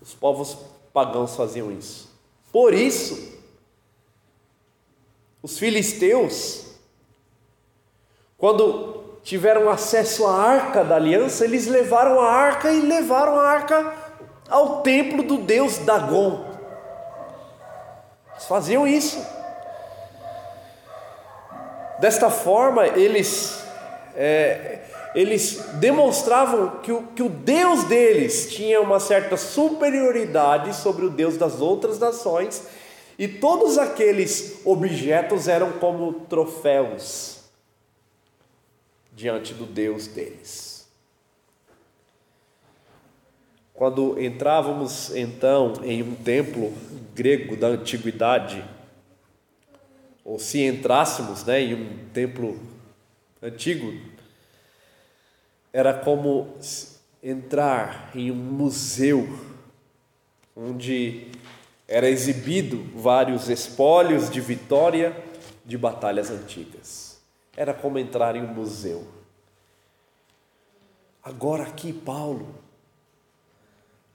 Os 0.00 0.14
povos 0.14 0.56
pagãos 0.92 1.36
faziam 1.36 1.70
isso. 1.70 2.10
Por 2.50 2.74
isso, 2.74 3.32
os 5.42 5.58
filisteus, 5.58 6.64
quando 8.36 8.91
tiveram 9.22 9.70
acesso 9.70 10.26
à 10.26 10.34
arca 10.34 10.84
da 10.84 10.96
aliança, 10.96 11.44
eles 11.44 11.66
levaram 11.66 12.20
a 12.20 12.30
arca 12.30 12.70
e 12.70 12.80
levaram 12.80 13.38
a 13.38 13.46
arca 13.48 13.94
ao 14.48 14.82
templo 14.82 15.22
do 15.22 15.38
deus 15.38 15.78
Dagon. 15.78 16.44
Eles 18.32 18.44
faziam 18.46 18.86
isso. 18.86 19.24
Desta 22.00 22.30
forma, 22.30 22.86
eles, 22.88 23.62
é, 24.16 24.80
eles 25.14 25.64
demonstravam 25.74 26.80
que 26.82 26.90
o, 26.90 27.04
que 27.14 27.22
o 27.22 27.28
Deus 27.28 27.84
deles 27.84 28.52
tinha 28.52 28.80
uma 28.80 28.98
certa 28.98 29.36
superioridade 29.36 30.74
sobre 30.74 31.06
o 31.06 31.10
Deus 31.10 31.36
das 31.36 31.60
outras 31.60 32.00
nações, 32.00 32.66
e 33.16 33.28
todos 33.28 33.78
aqueles 33.78 34.60
objetos 34.64 35.46
eram 35.46 35.72
como 35.72 36.12
troféus 36.28 37.41
diante 39.12 39.52
do 39.54 39.66
Deus 39.66 40.06
deles. 40.06 40.88
Quando 43.74 44.20
entrávamos 44.20 45.14
então 45.14 45.74
em 45.82 46.02
um 46.02 46.14
templo 46.14 46.72
grego 47.14 47.56
da 47.56 47.68
antiguidade, 47.68 48.64
ou 50.24 50.38
se 50.38 50.62
entrássemos 50.62 51.44
né, 51.44 51.60
em 51.60 51.74
um 51.74 51.98
templo 52.12 52.58
antigo, 53.42 53.92
era 55.72 55.92
como 55.92 56.54
entrar 57.22 58.10
em 58.14 58.30
um 58.30 58.36
museu 58.36 59.28
onde 60.54 61.28
era 61.88 62.08
exibido 62.08 62.84
vários 62.94 63.48
espólios 63.48 64.30
de 64.30 64.40
vitória 64.40 65.16
de 65.64 65.76
batalhas 65.76 66.30
antigas. 66.30 67.11
Era 67.56 67.74
como 67.74 67.98
entrar 67.98 68.36
em 68.36 68.42
um 68.42 68.54
museu. 68.54 69.06
Agora 71.22 71.64
aqui 71.64 71.92
Paulo, 71.92 72.46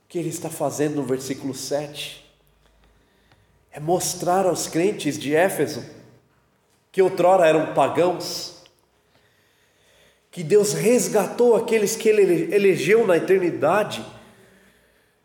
o 0.03 0.07
que 0.09 0.17
ele 0.17 0.29
está 0.29 0.49
fazendo 0.49 0.95
no 0.95 1.03
versículo 1.03 1.53
7 1.53 2.25
é 3.71 3.79
mostrar 3.79 4.45
aos 4.45 4.67
crentes 4.67 5.19
de 5.19 5.35
Éfeso 5.35 5.85
que 6.91 7.01
outrora 7.01 7.45
eram 7.45 7.75
pagãos, 7.75 8.63
que 10.31 10.43
Deus 10.43 10.73
resgatou 10.73 11.55
aqueles 11.55 11.95
que 11.95 12.09
Ele 12.09 12.53
elegeu 12.53 13.05
na 13.05 13.17
eternidade. 13.17 14.03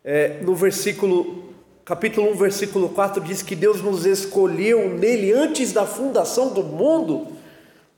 É, 0.03 0.39
no 0.41 0.53
versículo, 0.53 1.53
capítulo 1.83 2.31
1, 2.31 2.35
versículo 2.35 2.89
4, 2.89 3.23
diz 3.23 3.41
que 3.41 3.55
Deus 3.55 3.81
nos 3.81 4.05
escolheu 4.05 4.87
nele 4.89 5.31
antes 5.33 5.73
da 5.73 5.87
fundação 5.87 6.53
do 6.53 6.61
mundo. 6.61 7.32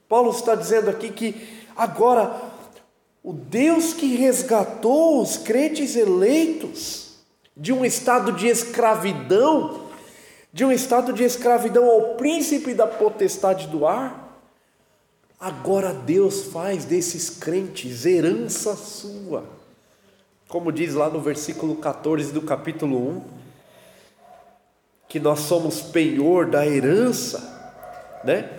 Paulo 0.08 0.32
está 0.32 0.56
dizendo 0.56 0.90
aqui 0.90 1.12
que 1.12 1.66
agora 1.76 2.36
o 3.24 3.34
Deus 3.34 3.94
que 3.94 4.16
resgatou 4.16 5.22
os 5.22 5.38
crentes 5.38 5.96
eleitos 5.96 7.16
de 7.58 7.74
um 7.74 7.84
estado 7.84 8.32
de 8.32 8.48
escravidão, 8.48 9.88
de 10.54 10.64
um 10.64 10.72
estado 10.72 11.12
de 11.12 11.24
escravidão 11.24 11.90
ao 11.90 12.16
príncipe 12.16 12.74
da 12.74 12.86
potestade 12.86 13.68
do 13.68 13.88
ar, 13.88 14.40
agora 15.40 15.94
Deus 15.94 16.44
faz 16.44 16.86
desses 16.86 17.30
crentes 17.30 18.06
herança 18.06 18.76
sua. 18.76 19.44
Como 20.48 20.72
diz 20.72 20.94
lá 20.94 21.10
no 21.10 21.20
versículo 21.20 21.76
14 21.78 22.32
do 22.32 22.42
capítulo 22.42 22.98
1, 22.98 23.22
que 25.08 25.20
nós 25.20 25.40
somos 25.40 25.82
penhor 25.82 26.46
da 26.46 26.66
herança, 26.68 28.22
né? 28.24 28.52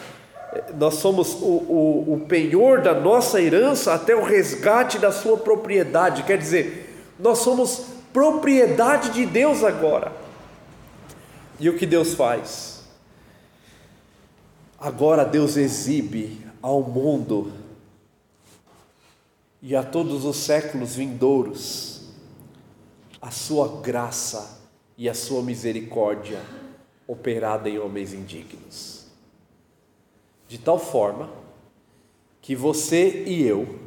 Nós 0.78 0.94
somos 0.94 1.34
o, 1.34 1.46
o, 1.46 2.14
o 2.14 2.20
penhor 2.26 2.80
da 2.80 2.94
nossa 2.94 3.40
herança 3.40 3.94
até 3.94 4.14
o 4.14 4.22
resgate 4.22 4.98
da 4.98 5.10
sua 5.10 5.36
propriedade, 5.36 6.22
quer 6.22 6.38
dizer, 6.38 7.04
nós 7.18 7.38
somos 7.38 7.86
propriedade 8.12 9.10
de 9.10 9.26
Deus 9.26 9.62
agora. 9.62 10.12
E 11.58 11.68
o 11.68 11.76
que 11.76 11.86
Deus 11.86 12.14
faz? 12.14 12.84
Agora 14.78 15.24
Deus 15.24 15.56
exibe 15.56 16.46
ao 16.60 16.82
mundo 16.82 17.52
e 19.62 19.74
a 19.74 19.82
todos 19.82 20.24
os 20.24 20.36
séculos 20.36 20.94
vindouros 20.94 22.02
a 23.20 23.30
sua 23.30 23.80
graça 23.80 24.60
e 24.96 25.08
a 25.08 25.14
sua 25.14 25.42
misericórdia 25.42 26.40
operada 27.06 27.68
em 27.68 27.78
homens 27.78 28.12
indignos. 28.12 28.95
De 30.48 30.58
tal 30.58 30.78
forma 30.78 31.30
que 32.40 32.54
você 32.54 33.24
e 33.24 33.42
eu 33.42 33.78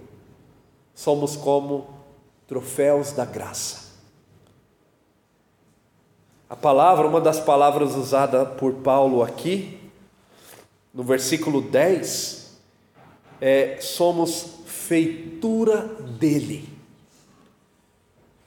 somos 0.94 1.36
como 1.36 1.88
troféus 2.48 3.12
da 3.12 3.26
graça 3.26 3.90
a 6.50 6.56
palavra, 6.56 7.08
uma 7.08 7.22
das 7.22 7.40
palavras 7.40 7.94
usada 7.94 8.44
por 8.44 8.74
Paulo 8.74 9.22
aqui, 9.22 9.80
no 10.92 11.04
versículo 11.04 11.62
10, 11.62 12.60
é: 13.40 13.78
somos 13.80 14.56
feitura 14.66 15.84
dele. 16.20 16.68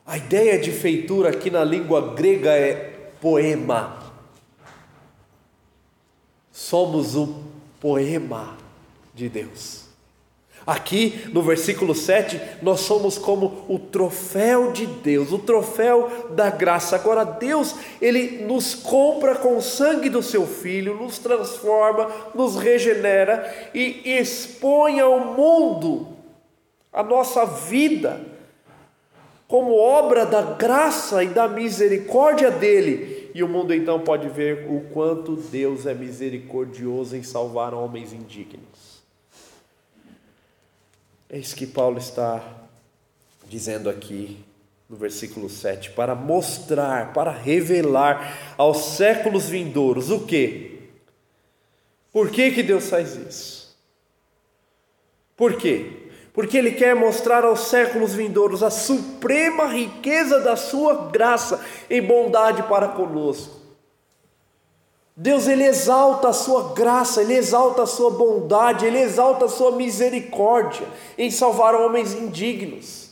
A 0.05 0.17
ideia 0.17 0.59
de 0.59 0.73
feitura 0.73 1.29
aqui 1.29 1.49
na 1.49 1.63
língua 1.63 2.13
grega 2.13 2.51
é 2.51 2.75
poema. 3.21 4.03
Somos 6.51 7.15
o 7.15 7.52
poema 7.83 8.57
de 9.13 9.29
Deus. 9.29 9.83
Aqui 10.65 11.25
no 11.33 11.43
versículo 11.43 11.93
7, 11.93 12.41
nós 12.63 12.83
somos 12.83 13.19
como 13.19 13.65
o 13.69 13.81
troféu 13.81 14.71
de 14.71 14.87
Deus, 14.87 15.33
o 15.33 15.39
troféu 15.41 16.29
da 16.31 16.49
graça. 16.51 16.95
Agora, 16.95 17.25
Deus, 17.25 17.75
Ele 18.01 18.45
nos 18.45 18.73
compra 18.73 19.35
com 19.35 19.57
o 19.57 19.63
sangue 19.63 20.09
do 20.09 20.23
Seu 20.23 20.47
Filho, 20.47 20.95
nos 20.95 21.19
transforma, 21.19 22.09
nos 22.33 22.57
regenera 22.57 23.53
e 23.75 24.03
expõe 24.05 25.01
ao 25.01 25.19
mundo 25.19 26.17
a 26.93 27.03
nossa 27.03 27.45
vida 27.45 28.21
como 29.49 29.77
obra 29.77 30.25
da 30.25 30.41
graça 30.41 31.25
e 31.25 31.27
da 31.27 31.49
misericórdia 31.49 32.51
dele. 32.51 33.12
E 33.35 33.43
o 33.43 33.49
mundo 33.49 33.73
então 33.75 34.01
pode 34.01 34.29
ver 34.29 34.67
o 34.69 34.81
quanto 34.93 35.37
Deus 35.37 35.87
é 35.87 35.95
misericordioso 35.95 37.17
em 37.17 37.23
salvar 37.23 37.73
homens 37.73 38.13
indignos. 38.13 39.03
Isso 41.31 41.57
que 41.57 41.67
Paulo 41.67 41.99
está 41.99 42.45
dizendo 43.49 43.89
aqui 43.89 44.39
no 44.93 44.99
versículo 44.99 45.49
7, 45.49 45.93
para 45.93 46.15
mostrar, 46.15 47.15
para 47.15 47.31
revelar 47.31 48.55
aos 48.59 48.97
séculos 48.97 49.49
vindouros 49.49 50.11
o 50.11 50.27
que? 50.27 50.91
Por 52.13 52.31
que, 52.31 52.51
que 52.51 52.63
Deus 52.63 52.91
faz 52.91 53.17
isso? 53.17 53.75
Por 55.35 55.57
quê? 55.57 56.02
Porque 56.33 56.57
Ele 56.57 56.73
quer 56.73 56.95
mostrar 56.95 57.45
aos 57.45 57.69
séculos 57.69 58.15
vindouros 58.15 58.63
a 58.63 58.71
suprema 58.71 59.67
riqueza 59.67 60.41
da 60.41 60.57
Sua 60.57 61.11
graça 61.11 61.61
em 61.91 62.03
bondade 62.03 62.63
para 62.65 62.89
conosco. 62.89 63.63
Deus 65.15 65.47
ele 65.47 65.65
exalta 65.65 66.29
a 66.29 66.33
sua 66.33 66.73
graça, 66.73 67.21
ele 67.21 67.35
exalta 67.35 67.83
a 67.83 67.87
sua 67.87 68.11
bondade, 68.11 68.87
ele 68.87 68.99
exalta 68.99 69.45
a 69.45 69.49
sua 69.49 69.73
misericórdia 69.73 70.87
em 71.19 71.31
salvar 71.31 71.75
homens 71.75 72.15
indignos. 72.15 73.11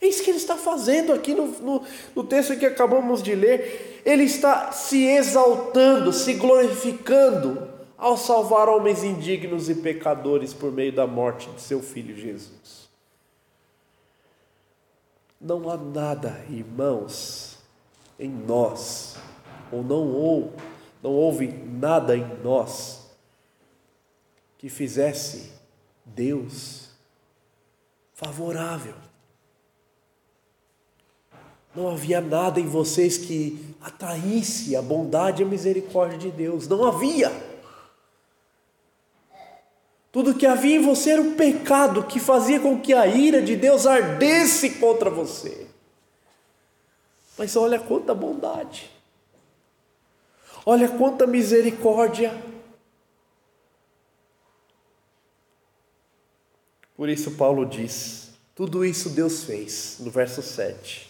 É 0.00 0.06
isso 0.06 0.22
que 0.22 0.30
ele 0.30 0.38
está 0.38 0.56
fazendo 0.56 1.12
aqui 1.12 1.34
no, 1.34 1.46
no, 1.46 1.82
no 2.14 2.22
texto 2.22 2.56
que 2.56 2.66
acabamos 2.66 3.22
de 3.22 3.34
ler. 3.34 4.02
Ele 4.04 4.24
está 4.24 4.70
se 4.70 5.04
exaltando, 5.04 6.12
se 6.12 6.34
glorificando 6.34 7.68
ao 7.98 8.16
salvar 8.16 8.68
homens 8.68 9.02
indignos 9.02 9.68
e 9.68 9.74
pecadores 9.74 10.54
por 10.54 10.70
meio 10.70 10.92
da 10.92 11.04
morte 11.04 11.50
de 11.50 11.60
seu 11.60 11.82
filho 11.82 12.16
Jesus. 12.16 12.88
Não 15.40 15.68
há 15.68 15.76
nada, 15.76 16.44
irmãos, 16.48 17.58
em 18.18 18.30
nós 18.30 19.16
ou 19.72 19.82
não 19.82 20.12
ou 20.12 20.52
não 21.02 21.10
houve 21.10 21.48
nada 21.48 22.16
em 22.16 22.26
nós 22.42 23.08
que 24.56 24.68
fizesse 24.68 25.52
Deus 26.04 26.90
favorável. 28.14 28.94
Não 31.74 31.88
havia 31.88 32.20
nada 32.20 32.58
em 32.58 32.66
vocês 32.66 33.16
que 33.16 33.74
atraísse 33.80 34.74
a 34.74 34.82
bondade 34.82 35.42
e 35.42 35.44
a 35.44 35.48
misericórdia 35.48 36.18
de 36.18 36.30
Deus. 36.30 36.66
Não 36.66 36.84
havia. 36.84 37.47
Tudo 40.10 40.34
que 40.34 40.46
havia 40.46 40.76
em 40.76 40.82
você 40.82 41.10
era 41.10 41.22
o 41.22 41.34
pecado 41.34 42.04
que 42.04 42.18
fazia 42.18 42.58
com 42.58 42.80
que 42.80 42.94
a 42.94 43.06
ira 43.06 43.42
de 43.42 43.56
Deus 43.56 43.86
ardesse 43.86 44.70
contra 44.78 45.10
você. 45.10 45.66
Mas 47.36 47.54
olha 47.56 47.78
quanta 47.78 48.14
bondade. 48.14 48.90
Olha 50.64 50.88
quanta 50.88 51.26
misericórdia. 51.26 52.36
Por 56.96 57.08
isso, 57.08 57.30
Paulo 57.32 57.64
diz: 57.64 58.30
tudo 58.54 58.84
isso 58.84 59.10
Deus 59.10 59.44
fez, 59.44 59.98
no 60.00 60.10
verso 60.10 60.42
7, 60.42 61.08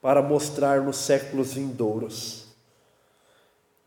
para 0.00 0.20
mostrar 0.20 0.80
nos 0.80 0.96
séculos 0.96 1.52
vindouros 1.52 2.46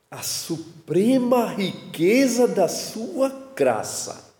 a 0.09 0.21
suprema 0.21 1.47
riqueza 1.47 2.47
da 2.47 2.69
Sua 2.69 3.44
graça, 3.55 4.33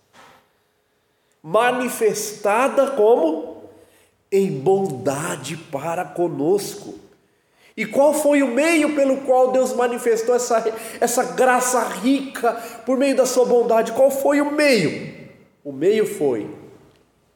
manifestada 1.42 2.90
como 2.92 3.64
em 4.30 4.50
bondade 4.50 5.56
para 5.56 6.04
conosco 6.04 7.06
e 7.76 7.84
qual 7.84 8.14
foi 8.14 8.42
o 8.42 8.48
meio 8.48 8.94
pelo 8.94 9.18
qual 9.18 9.52
Deus 9.52 9.74
manifestou 9.74 10.34
essa, 10.34 10.64
essa 10.98 11.22
graça 11.34 11.82
rica 11.84 12.54
por 12.86 12.96
meio 12.96 13.14
da 13.14 13.26
sua 13.26 13.44
bondade? 13.44 13.92
Qual 13.92 14.10
foi 14.10 14.40
o 14.40 14.50
meio? 14.50 15.28
O 15.62 15.72
meio 15.72 16.06
foi 16.06 16.50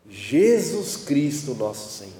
Jesus 0.08 0.96
Cristo, 0.96 1.54
nosso 1.54 1.90
Senhor. 1.98 2.14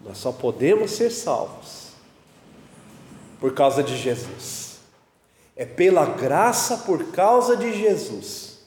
Nós 0.00 0.18
só 0.18 0.30
podemos 0.30 0.92
ser 0.92 1.10
salvos 1.10 1.90
por 3.40 3.52
causa 3.52 3.82
de 3.82 3.96
Jesus. 3.96 4.69
É 5.60 5.66
pela 5.66 6.06
graça 6.06 6.78
por 6.86 7.12
causa 7.12 7.54
de 7.54 7.70
Jesus. 7.78 8.60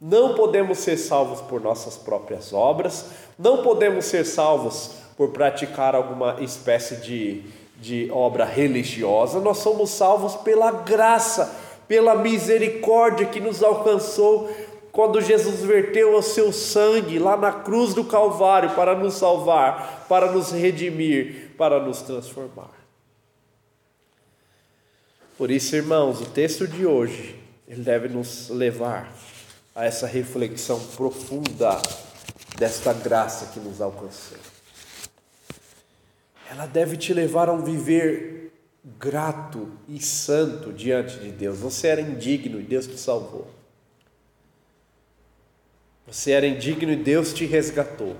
Não 0.00 0.34
podemos 0.34 0.78
ser 0.78 0.96
salvos 0.96 1.42
por 1.42 1.60
nossas 1.60 1.94
próprias 1.94 2.54
obras, 2.54 3.10
não 3.38 3.62
podemos 3.62 4.06
ser 4.06 4.24
salvos 4.24 4.92
por 5.14 5.28
praticar 5.28 5.94
alguma 5.94 6.38
espécie 6.40 6.96
de, 6.96 7.42
de 7.76 8.10
obra 8.10 8.46
religiosa, 8.46 9.40
nós 9.40 9.58
somos 9.58 9.90
salvos 9.90 10.36
pela 10.36 10.70
graça, 10.70 11.54
pela 11.86 12.14
misericórdia 12.14 13.26
que 13.26 13.38
nos 13.38 13.62
alcançou 13.62 14.48
quando 14.90 15.20
Jesus 15.20 15.60
verteu 15.60 16.16
o 16.16 16.22
seu 16.22 16.50
sangue 16.50 17.18
lá 17.18 17.36
na 17.36 17.52
cruz 17.52 17.92
do 17.92 18.04
Calvário 18.04 18.70
para 18.70 18.94
nos 18.94 19.16
salvar, 19.16 20.06
para 20.08 20.32
nos 20.32 20.50
redimir, 20.50 21.50
para 21.58 21.78
nos 21.78 22.00
transformar. 22.00 22.77
Por 25.38 25.50
isso, 25.50 25.74
irmãos, 25.74 26.20
o 26.20 26.26
texto 26.26 26.68
de 26.68 26.84
hoje 26.84 27.40
ele 27.66 27.82
deve 27.82 28.08
nos 28.08 28.50
levar 28.50 29.10
a 29.74 29.86
essa 29.86 30.06
reflexão 30.06 30.78
profunda 30.96 31.80
desta 32.58 32.92
graça 32.92 33.46
que 33.54 33.60
nos 33.60 33.80
alcançou 33.80 34.36
ela 36.50 36.66
deve 36.66 36.96
te 36.96 37.12
levar 37.12 37.48
a 37.48 37.52
um 37.52 37.62
viver 37.62 38.52
grato 38.98 39.70
e 39.86 40.00
santo 40.00 40.72
diante 40.72 41.18
de 41.18 41.30
Deus. 41.30 41.58
Você 41.58 41.88
era 41.88 42.00
indigno 42.00 42.58
e 42.58 42.62
Deus 42.62 42.86
te 42.86 42.98
salvou. 42.98 43.48
Você 46.06 46.30
era 46.30 46.46
indigno 46.46 46.90
e 46.90 46.96
Deus 46.96 47.34
te 47.34 47.44
resgatou. 47.44 48.16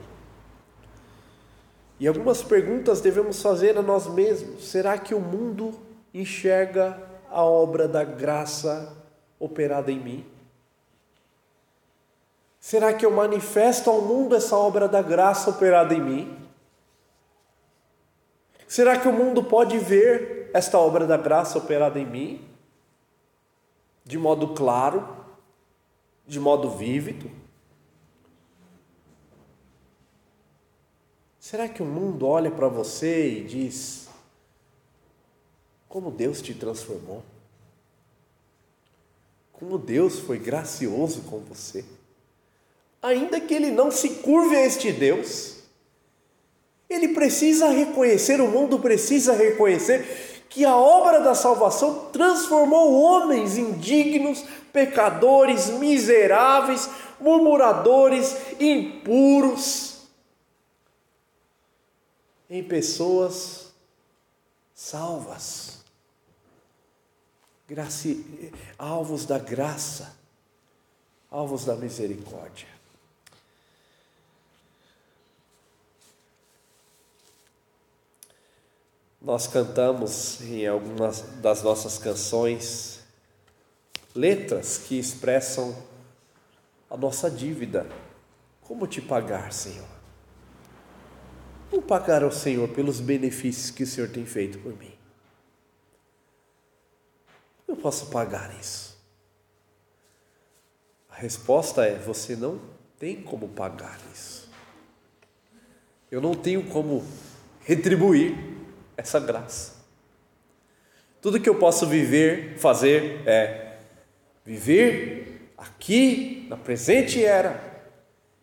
E 1.98 2.06
algumas 2.06 2.42
perguntas 2.42 3.00
devemos 3.00 3.40
fazer 3.40 3.78
a 3.78 3.82
nós 3.82 4.06
mesmos: 4.06 4.68
será 4.68 4.98
que 4.98 5.14
o 5.14 5.20
mundo 5.20 5.74
enxerga 6.12 7.07
a 7.30 7.42
obra 7.42 7.86
da 7.86 8.04
graça 8.04 8.96
operada 9.38 9.90
em 9.90 9.98
mim? 9.98 10.26
Será 12.60 12.92
que 12.92 13.06
eu 13.06 13.10
manifesto 13.10 13.88
ao 13.88 14.02
mundo 14.02 14.34
essa 14.34 14.56
obra 14.56 14.88
da 14.88 15.00
graça 15.00 15.50
operada 15.50 15.94
em 15.94 16.00
mim? 16.00 16.38
Será 18.66 18.98
que 18.98 19.08
o 19.08 19.12
mundo 19.12 19.42
pode 19.42 19.78
ver 19.78 20.50
esta 20.52 20.78
obra 20.78 21.06
da 21.06 21.16
graça 21.16 21.56
operada 21.56 21.98
em 21.98 22.06
mim? 22.06 22.48
De 24.04 24.18
modo 24.18 24.48
claro, 24.54 25.08
de 26.26 26.38
modo 26.38 26.70
vívido? 26.70 27.30
Será 31.38 31.66
que 31.66 31.82
o 31.82 31.86
mundo 31.86 32.26
olha 32.26 32.50
para 32.50 32.68
você 32.68 33.38
e 33.38 33.44
diz: 33.44 34.07
Como 35.88 36.10
Deus 36.10 36.42
te 36.42 36.54
transformou? 36.54 37.22
Como 39.52 39.78
Deus 39.78 40.18
foi 40.18 40.38
gracioso 40.38 41.22
com 41.22 41.38
você? 41.40 41.84
Ainda 43.02 43.40
que 43.40 43.54
ele 43.54 43.70
não 43.70 43.90
se 43.90 44.10
curve 44.16 44.54
a 44.54 44.66
este 44.66 44.92
Deus, 44.92 45.56
ele 46.88 47.08
precisa 47.08 47.68
reconhecer, 47.68 48.40
o 48.40 48.48
mundo 48.48 48.78
precisa 48.78 49.32
reconhecer 49.32 50.44
que 50.48 50.64
a 50.64 50.76
obra 50.76 51.20
da 51.20 51.34
salvação 51.34 52.06
transformou 52.10 52.92
homens 52.92 53.58
indignos, 53.58 54.44
pecadores, 54.72 55.68
miseráveis, 55.70 56.88
murmuradores, 57.20 58.34
impuros, 58.58 60.08
em 62.48 62.62
pessoas 62.64 63.72
salvas, 64.74 65.77
alvos 68.78 69.26
da 69.26 69.38
graça, 69.38 70.16
alvos 71.30 71.64
da 71.64 71.76
misericórdia. 71.76 72.68
Nós 79.20 79.46
cantamos 79.46 80.40
em 80.40 80.66
algumas 80.66 81.20
das 81.42 81.62
nossas 81.62 81.98
canções 81.98 83.00
letras 84.14 84.78
que 84.78 84.98
expressam 84.98 85.76
a 86.88 86.96
nossa 86.96 87.30
dívida. 87.30 87.86
Como 88.62 88.86
te 88.86 89.02
pagar, 89.02 89.52
Senhor? 89.52 89.86
Como 91.70 91.82
pagar 91.82 92.22
ao 92.22 92.32
Senhor 92.32 92.68
pelos 92.70 93.00
benefícios 93.00 93.70
que 93.70 93.82
o 93.82 93.86
Senhor 93.86 94.08
tem 94.08 94.24
feito 94.24 94.58
por 94.60 94.74
mim? 94.76 94.97
Eu 97.68 97.76
posso 97.76 98.06
pagar 98.06 98.58
isso. 98.58 98.98
A 101.10 101.16
resposta 101.16 101.84
é: 101.84 101.96
você 101.96 102.34
não 102.34 102.58
tem 102.98 103.22
como 103.22 103.48
pagar 103.48 104.00
isso. 104.12 104.50
Eu 106.10 106.20
não 106.20 106.34
tenho 106.34 106.64
como 106.70 107.04
retribuir 107.60 108.34
essa 108.96 109.20
graça. 109.20 109.76
Tudo 111.20 111.40
que 111.40 111.48
eu 111.48 111.58
posso 111.58 111.86
viver, 111.86 112.58
fazer 112.58 113.28
é 113.28 113.78
viver 114.44 115.52
aqui, 115.58 116.46
na 116.48 116.56
presente 116.56 117.22
era 117.22 117.68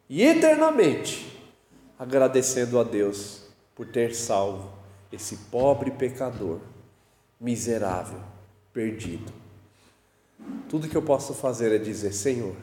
e 0.08 0.22
eternamente, 0.22 1.42
agradecendo 1.98 2.80
a 2.80 2.84
Deus 2.84 3.48
por 3.74 3.88
ter 3.88 4.14
salvo 4.14 4.72
esse 5.12 5.38
pobre 5.50 5.90
pecador, 5.90 6.60
miserável, 7.40 8.22
perdido. 8.76 9.32
Tudo 10.68 10.90
que 10.90 10.98
eu 10.98 11.02
posso 11.02 11.34
fazer 11.34 11.72
é 11.72 11.78
dizer: 11.78 12.12
Senhor, 12.14 12.56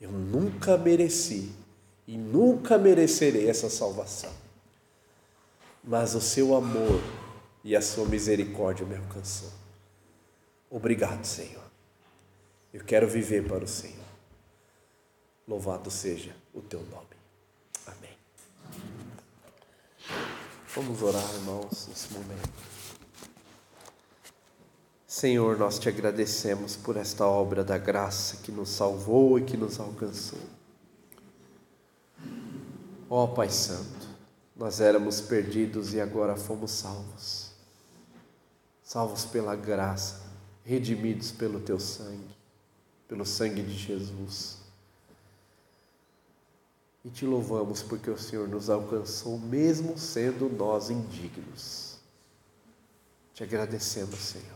eu 0.00 0.10
nunca 0.10 0.76
mereci 0.76 1.52
e 2.08 2.18
nunca 2.18 2.76
merecerei 2.76 3.48
essa 3.48 3.70
salvação, 3.70 4.32
mas 5.82 6.16
o 6.16 6.20
seu 6.20 6.56
amor 6.56 7.00
e 7.62 7.76
a 7.76 7.80
sua 7.80 8.04
misericórdia 8.04 8.84
me 8.84 8.96
alcançou. 8.96 9.52
Obrigado, 10.68 11.24
Senhor. 11.24 11.64
Eu 12.74 12.84
quero 12.84 13.08
viver 13.08 13.46
para 13.46 13.64
o 13.64 13.68
Senhor. 13.68 14.04
Louvado 15.46 15.88
seja 15.88 16.34
o 16.52 16.60
teu 16.60 16.80
nome. 16.80 17.06
Amém. 17.86 18.18
Vamos 20.74 21.00
orar, 21.00 21.34
irmãos, 21.34 21.86
nesse 21.88 22.12
momento. 22.12 22.75
Senhor, 25.06 25.56
nós 25.56 25.78
te 25.78 25.88
agradecemos 25.88 26.74
por 26.74 26.96
esta 26.96 27.24
obra 27.24 27.62
da 27.62 27.78
graça 27.78 28.38
que 28.38 28.50
nos 28.50 28.70
salvou 28.70 29.38
e 29.38 29.44
que 29.44 29.56
nos 29.56 29.78
alcançou. 29.78 30.40
Ó 33.08 33.28
Pai 33.28 33.48
Santo, 33.48 34.08
nós 34.56 34.80
éramos 34.80 35.20
perdidos 35.20 35.94
e 35.94 36.00
agora 36.00 36.34
fomos 36.34 36.72
salvos. 36.72 37.52
Salvos 38.82 39.24
pela 39.24 39.54
graça, 39.54 40.22
redimidos 40.64 41.30
pelo 41.30 41.60
teu 41.60 41.78
sangue, 41.78 42.36
pelo 43.06 43.24
sangue 43.24 43.62
de 43.62 43.74
Jesus. 43.74 44.58
E 47.04 47.10
te 47.10 47.24
louvamos 47.24 47.80
porque 47.80 48.10
o 48.10 48.18
Senhor 48.18 48.48
nos 48.48 48.68
alcançou, 48.68 49.38
mesmo 49.38 49.96
sendo 49.96 50.48
nós 50.48 50.90
indignos. 50.90 51.98
Te 53.32 53.44
agradecemos, 53.44 54.18
Senhor. 54.18 54.55